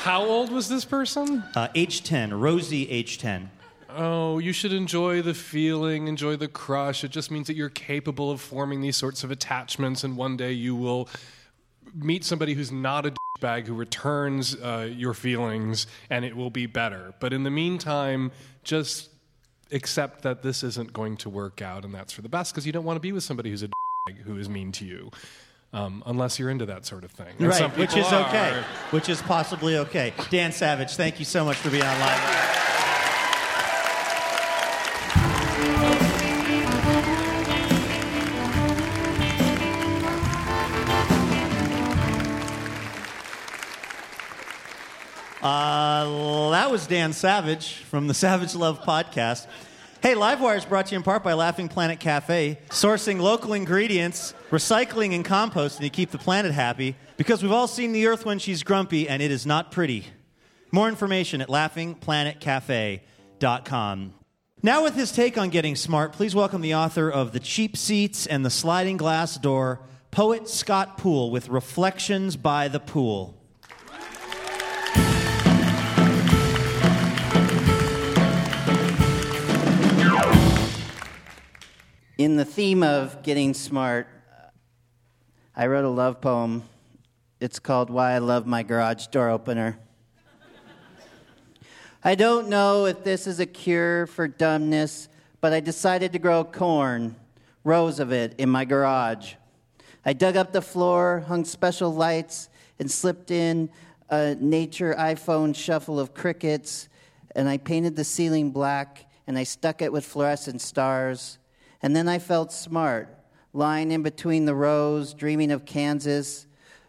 [0.01, 1.43] How old was this person?
[1.55, 2.33] Uh, age 10.
[2.33, 3.51] Rosie, age 10.
[3.95, 7.03] Oh, you should enjoy the feeling, enjoy the crush.
[7.03, 10.51] It just means that you're capable of forming these sorts of attachments, and one day
[10.51, 11.09] you will
[11.95, 16.67] meet somebody who's not a bag who returns uh, your feelings, and it will be
[16.67, 17.13] better.
[17.19, 18.31] But in the meantime,
[18.63, 19.09] just
[19.71, 22.71] accept that this isn't going to work out, and that's for the best because you
[22.71, 23.69] don't want to be with somebody who's a
[24.07, 25.09] bag who is mean to you.
[25.71, 27.35] Um, unless you're into that sort of thing.
[27.37, 28.27] And Right, which is are.
[28.27, 28.63] okay.
[28.89, 30.13] Which is possibly okay.
[30.31, 32.58] Dan Savage, thank you so much for being on live.
[45.41, 49.47] Uh, that was Dan Savage from the Savage Love podcast.
[50.01, 54.33] Hey, Livewire is brought to you in part by Laughing Planet Cafe, sourcing local ingredients,
[54.49, 56.95] recycling and composting to keep the planet happy.
[57.15, 60.05] Because we've all seen the Earth when she's grumpy, and it is not pretty.
[60.71, 64.13] More information at laughingplanetcafe.com.
[64.61, 68.27] Now, with his take on getting smart, please welcome the author of The Cheap Seats
[68.27, 69.79] and the Sliding Glass Door,
[70.11, 73.38] poet Scott Poole, with Reflections by the Pool.
[82.19, 84.05] In the theme of getting smart,
[85.55, 86.63] I wrote a love poem.
[87.39, 89.79] It's called Why I Love My Garage Door Opener.
[92.03, 95.07] I don't know if this is a cure for dumbness,
[95.39, 97.15] but I decided to grow corn,
[97.63, 99.35] rows of it, in my garage.
[100.05, 102.49] I dug up the floor, hung special lights,
[102.79, 103.69] and slipped in
[104.09, 106.89] a nature iPhone shuffle of crickets,
[107.33, 111.37] and I painted the ceiling black, and I stuck it with fluorescent stars.
[111.81, 113.07] And then I felt smart,
[113.53, 116.45] lying in between the rows, dreaming of Kansas.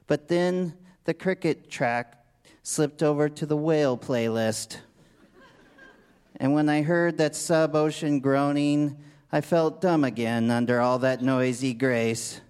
[0.06, 0.74] But then
[1.04, 2.24] the cricket track
[2.62, 4.78] slipped over to the whale playlist.
[6.36, 8.96] And when I heard that sub ocean groaning,
[9.30, 12.40] I felt dumb again under all that noisy grace.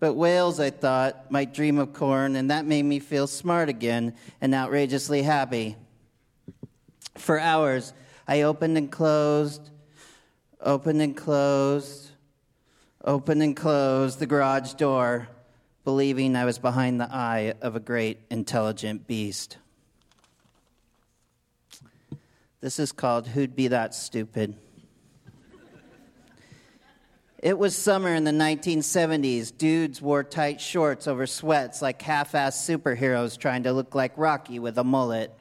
[0.00, 4.14] But whales, I thought, might dream of corn, and that made me feel smart again
[4.40, 5.76] and outrageously happy.
[7.20, 7.92] For hours,
[8.26, 9.68] I opened and closed,
[10.58, 12.12] opened and closed,
[13.04, 15.28] opened and closed the garage door,
[15.84, 19.58] believing I was behind the eye of a great intelligent beast.
[22.62, 24.56] This is called Who'd Be That Stupid?
[27.38, 29.56] It was summer in the 1970s.
[29.56, 34.58] Dudes wore tight shorts over sweats like half assed superheroes trying to look like Rocky
[34.58, 35.34] with a mullet.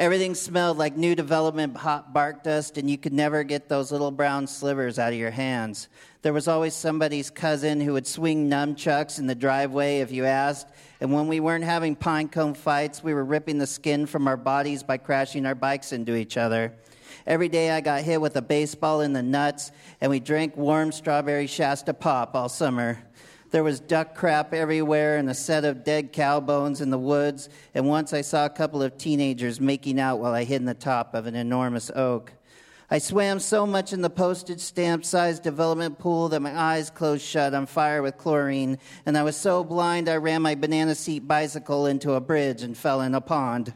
[0.00, 4.10] Everything smelled like new development hot bark dust, and you could never get those little
[4.10, 5.88] brown slivers out of your hands.
[6.22, 10.68] There was always somebody's cousin who would swing nunchucks in the driveway if you asked.
[11.02, 14.38] And when we weren't having pine cone fights, we were ripping the skin from our
[14.38, 16.72] bodies by crashing our bikes into each other.
[17.26, 19.70] Every day I got hit with a baseball in the nuts,
[20.00, 23.02] and we drank warm strawberry Shasta pop all summer.
[23.50, 27.48] There was duck crap everywhere and a set of dead cow bones in the woods,
[27.74, 30.74] and once I saw a couple of teenagers making out while I hid in the
[30.74, 32.32] top of an enormous oak.
[32.92, 37.24] I swam so much in the postage stamp sized development pool that my eyes closed
[37.24, 41.26] shut on fire with chlorine, and I was so blind I ran my banana seat
[41.26, 43.74] bicycle into a bridge and fell in a pond.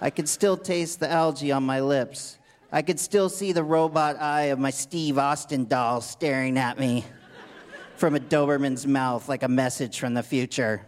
[0.00, 2.38] I could still taste the algae on my lips.
[2.72, 7.04] I could still see the robot eye of my Steve Austin doll staring at me
[8.00, 10.86] from a Doberman's mouth like a message from the future.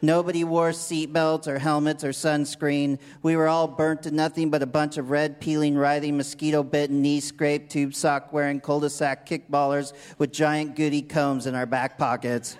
[0.00, 2.98] Nobody wore seatbelts or helmets or sunscreen.
[3.22, 7.02] We were all burnt to nothing but a bunch of red, peeling, writhing, mosquito bitten,
[7.02, 11.66] knee scraped, tube sock wearing cul de sac kickballers with giant goody combs in our
[11.66, 12.56] back pockets.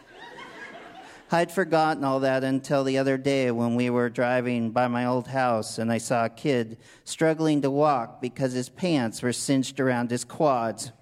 [1.32, 5.26] I'd forgotten all that until the other day when we were driving by my old
[5.26, 10.10] house and I saw a kid struggling to walk because his pants were cinched around
[10.10, 10.92] his quads.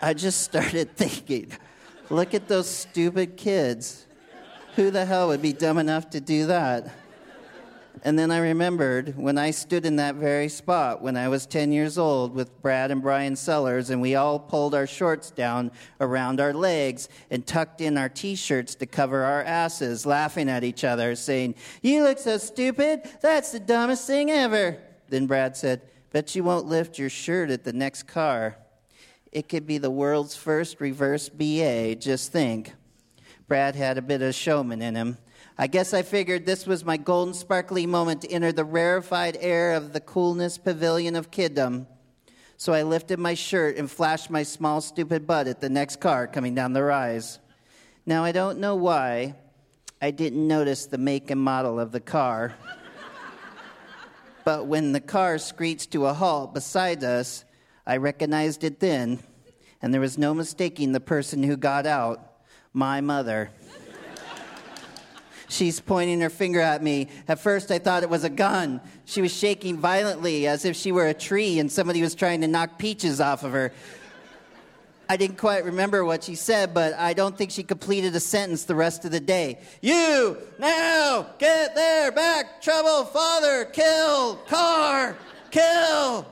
[0.00, 1.52] I just started thinking,
[2.10, 4.06] look at those stupid kids.
[4.76, 6.94] Who the hell would be dumb enough to do that?
[8.04, 11.72] And then I remembered when I stood in that very spot when I was 10
[11.72, 16.40] years old with Brad and Brian Sellers, and we all pulled our shorts down around
[16.40, 20.84] our legs and tucked in our t shirts to cover our asses, laughing at each
[20.84, 23.02] other, saying, You look so stupid.
[23.20, 24.78] That's the dumbest thing ever.
[25.08, 25.82] Then Brad said,
[26.12, 28.56] Bet you won't lift your shirt at the next car.
[29.30, 32.72] It could be the world's first reverse BA, just think.
[33.46, 35.18] Brad had a bit of showman in him.
[35.58, 39.74] I guess I figured this was my golden sparkly moment to enter the rarefied air
[39.74, 41.86] of the coolness pavilion of kiddom.
[42.56, 46.26] So I lifted my shirt and flashed my small, stupid butt at the next car
[46.26, 47.38] coming down the rise.
[48.06, 49.34] Now, I don't know why
[50.00, 52.54] I didn't notice the make and model of the car.
[54.44, 57.44] but when the car screeched to a halt beside us,
[57.88, 59.18] I recognized it then,
[59.80, 62.20] and there was no mistaking the person who got out
[62.74, 63.50] my mother.
[65.48, 67.08] She's pointing her finger at me.
[67.26, 68.82] At first, I thought it was a gun.
[69.06, 72.46] She was shaking violently as if she were a tree and somebody was trying to
[72.46, 73.72] knock peaches off of her.
[75.08, 78.64] I didn't quite remember what she said, but I don't think she completed a sentence
[78.64, 79.60] the rest of the day.
[79.80, 85.16] You now get there, back, trouble, father, kill, car,
[85.50, 86.26] kill.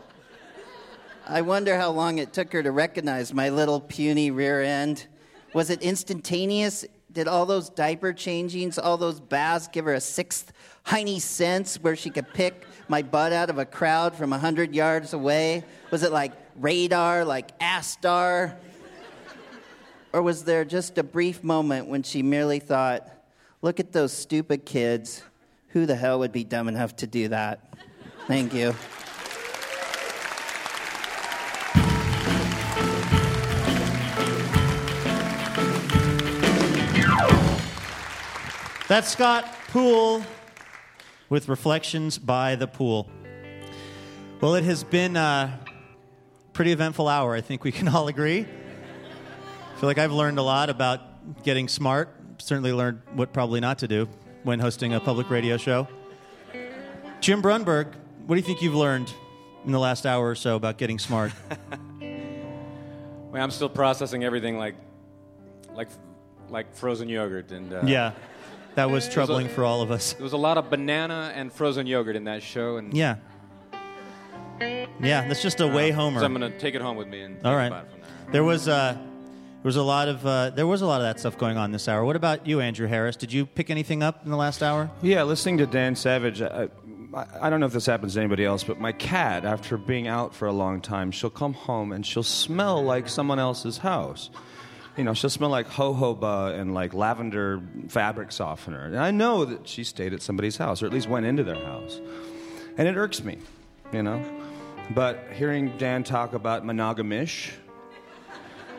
[1.28, 5.08] I wonder how long it took her to recognize my little puny rear end.
[5.54, 6.84] Was it instantaneous?
[7.10, 10.52] Did all those diaper changings, all those baths give her a sixth
[10.86, 14.72] hiney sense where she could pick my butt out of a crowd from a hundred
[14.72, 15.64] yards away?
[15.90, 18.54] Was it like radar, like Astar?
[20.12, 23.10] Or was there just a brief moment when she merely thought,
[23.62, 25.24] look at those stupid kids?
[25.70, 27.74] Who the hell would be dumb enough to do that?
[28.28, 28.76] Thank you.
[38.88, 40.22] That's Scott Poole
[41.28, 43.10] with Reflections by the Pool.
[44.40, 45.58] Well, it has been a
[46.52, 47.34] pretty eventful hour.
[47.34, 48.40] I think we can all agree.
[48.42, 52.14] I feel like I've learned a lot about getting smart.
[52.38, 54.08] Certainly learned what probably not to do
[54.44, 55.88] when hosting a public radio show.
[57.20, 57.92] Jim Brunberg,
[58.26, 59.12] what do you think you've learned
[59.64, 61.32] in the last hour or so about getting smart?
[63.32, 64.76] Well, I'm still processing everything like,
[65.74, 65.88] like,
[66.48, 67.70] like frozen yogurt and.
[67.70, 68.12] Uh, yeah,
[68.76, 70.12] that was There's a- troubling for all of us.
[70.14, 73.16] There was a lot of banana and frozen yogurt in that show, and Yeah.
[75.00, 76.20] Yeah, that's just a way homer.
[76.20, 77.44] So I'm gonna take it home with me and.
[77.44, 77.66] all right.
[77.66, 78.08] about it from there.
[78.32, 81.20] There was uh, there was a lot of uh, there was a lot of that
[81.20, 82.04] stuff going on this hour.
[82.04, 83.16] What about you, Andrew Harris?
[83.16, 84.90] Did you pick anything up in the last hour?
[85.02, 86.68] Yeah, listening to Dan Savage, I,
[87.14, 90.08] I, I don't know if this happens to anybody else, but my cat, after being
[90.08, 94.30] out for a long time, she'll come home and she'll smell like someone else's house.
[94.96, 98.84] You know, she'll smell like jojoba and like lavender fabric softener.
[98.86, 101.62] And I know that she stayed at somebody's house, or at least went into their
[101.62, 102.00] house.
[102.78, 103.38] And it irks me,
[103.92, 104.24] you know?
[104.90, 107.52] But hearing Dan talk about monogamish,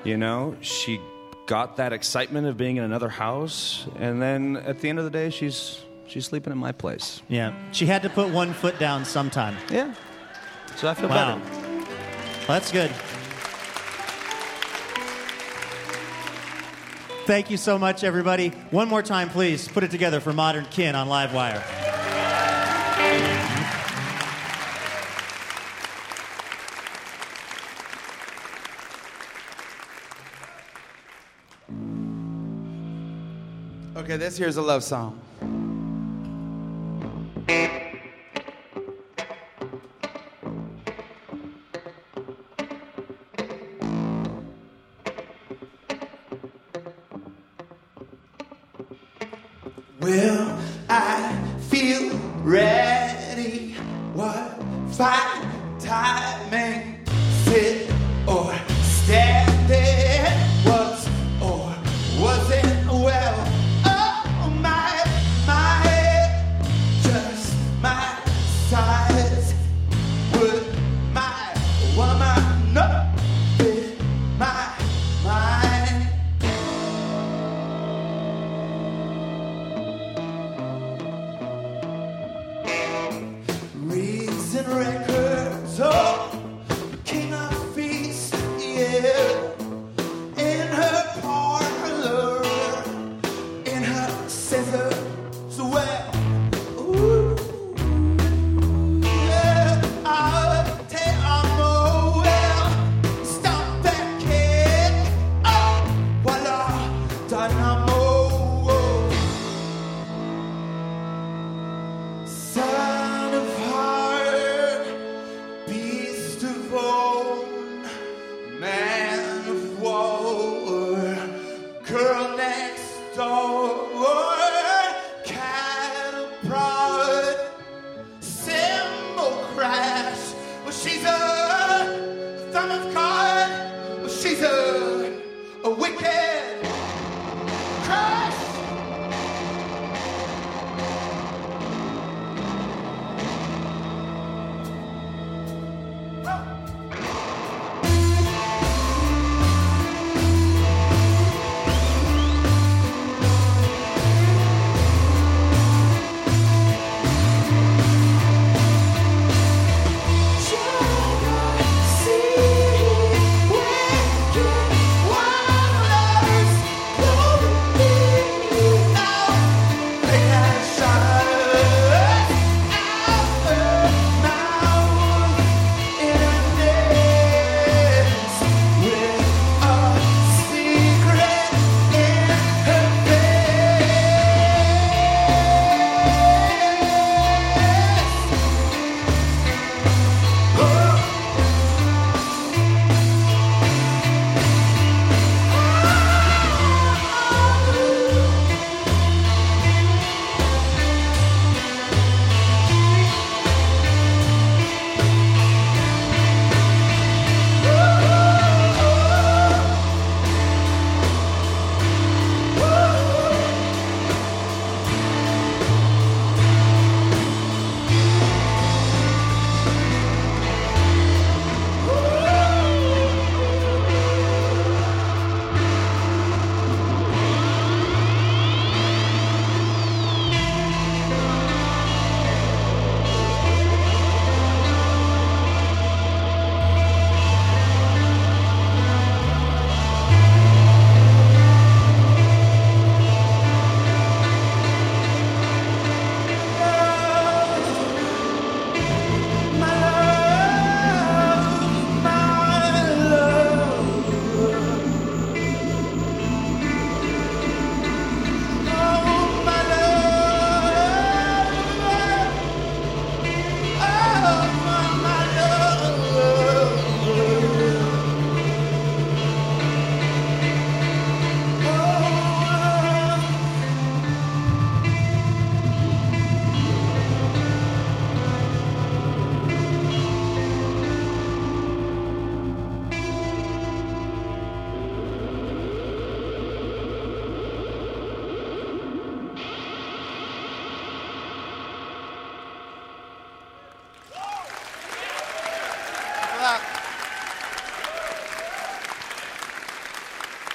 [0.04, 1.00] you know, she
[1.46, 5.12] got that excitement of being in another house, and then at the end of the
[5.12, 7.22] day, she's she's sleeping in my place.
[7.28, 9.56] Yeah, she had to put one foot down sometime.
[9.70, 9.94] Yeah,
[10.78, 11.40] so I feel Wow.
[11.40, 11.86] better.
[12.48, 12.92] That's good.
[17.28, 18.52] Thank you so much, everybody.
[18.72, 21.62] One more time, please, put it together for Modern Kin on Livewire.
[33.98, 35.20] Okay, this here's a love song.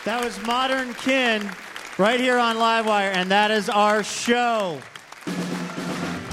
[0.04, 1.48] That was Modern Kin
[1.96, 4.80] right here on Livewire, and that is our show.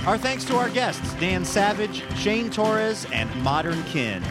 [0.08, 4.24] Our thanks to our guests, Dan Savage, Shane Torres, and Modern Kin.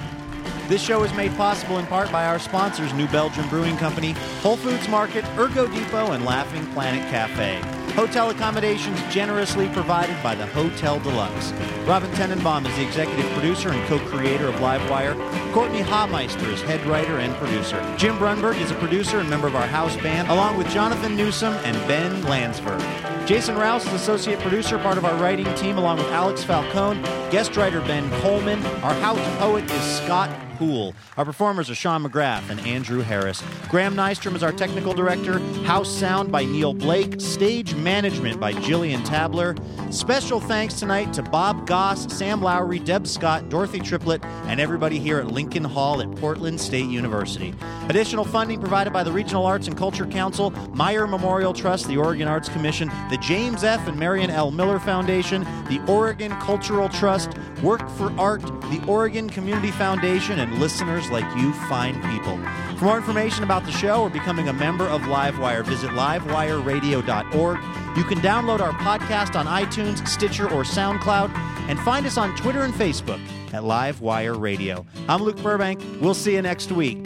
[0.66, 4.10] This show is made possible in part by our sponsors, New Belgium Brewing Company,
[4.42, 7.77] Whole Foods Market, Ergo Depot, and Laughing Planet Cafe.
[7.98, 11.50] Hotel accommodations generously provided by the Hotel Deluxe.
[11.84, 15.16] Robin Tenenbaum is the executive producer and co-creator of Livewire.
[15.52, 17.76] Courtenay Hameister is head writer and producer.
[17.98, 21.54] Jim Brunberg is a producer and member of our house band, along with Jonathan Newsom
[21.64, 22.78] and Ben Lansberg.
[23.26, 27.02] Jason Rouse is associate producer, part of our writing team, along with Alex Falcone.
[27.32, 28.64] Guest writer Ben Coleman.
[28.84, 30.30] Our house poet is Scott
[30.60, 33.44] Our performers are Sean McGrath and Andrew Harris.
[33.68, 35.38] Graham Nystrom is our technical director.
[35.64, 37.20] House sound by Neil Blake.
[37.20, 39.54] Stage management by Jillian Tabler.
[39.90, 45.18] Special thanks tonight to Bob Goss, Sam Lowry, Deb Scott, Dorothy Triplett, and everybody here
[45.18, 47.54] at Lincoln Hall at Portland State University.
[47.88, 52.26] Additional funding provided by the Regional Arts and Culture Council, Meyer Memorial Trust, the Oregon
[52.26, 53.86] Arts Commission, the James F.
[53.86, 54.50] and Marion L.
[54.50, 57.30] Miller Foundation, the Oregon Cultural Trust,
[57.62, 62.38] Work for Art, the Oregon Community Foundation, and listeners like you find people.
[62.76, 67.58] For more information about the show or becoming a member of Livewire, visit livewireradio.org.
[67.96, 71.34] You can download our podcast on iTunes, Stitcher, or SoundCloud,
[71.68, 73.20] and find us on Twitter and Facebook
[73.52, 74.86] at Livewire Radio.
[75.08, 75.82] I'm Luke Burbank.
[76.00, 77.04] We'll see you next week.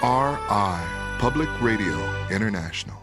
[0.00, 1.98] PRI, Public Radio
[2.30, 3.01] International.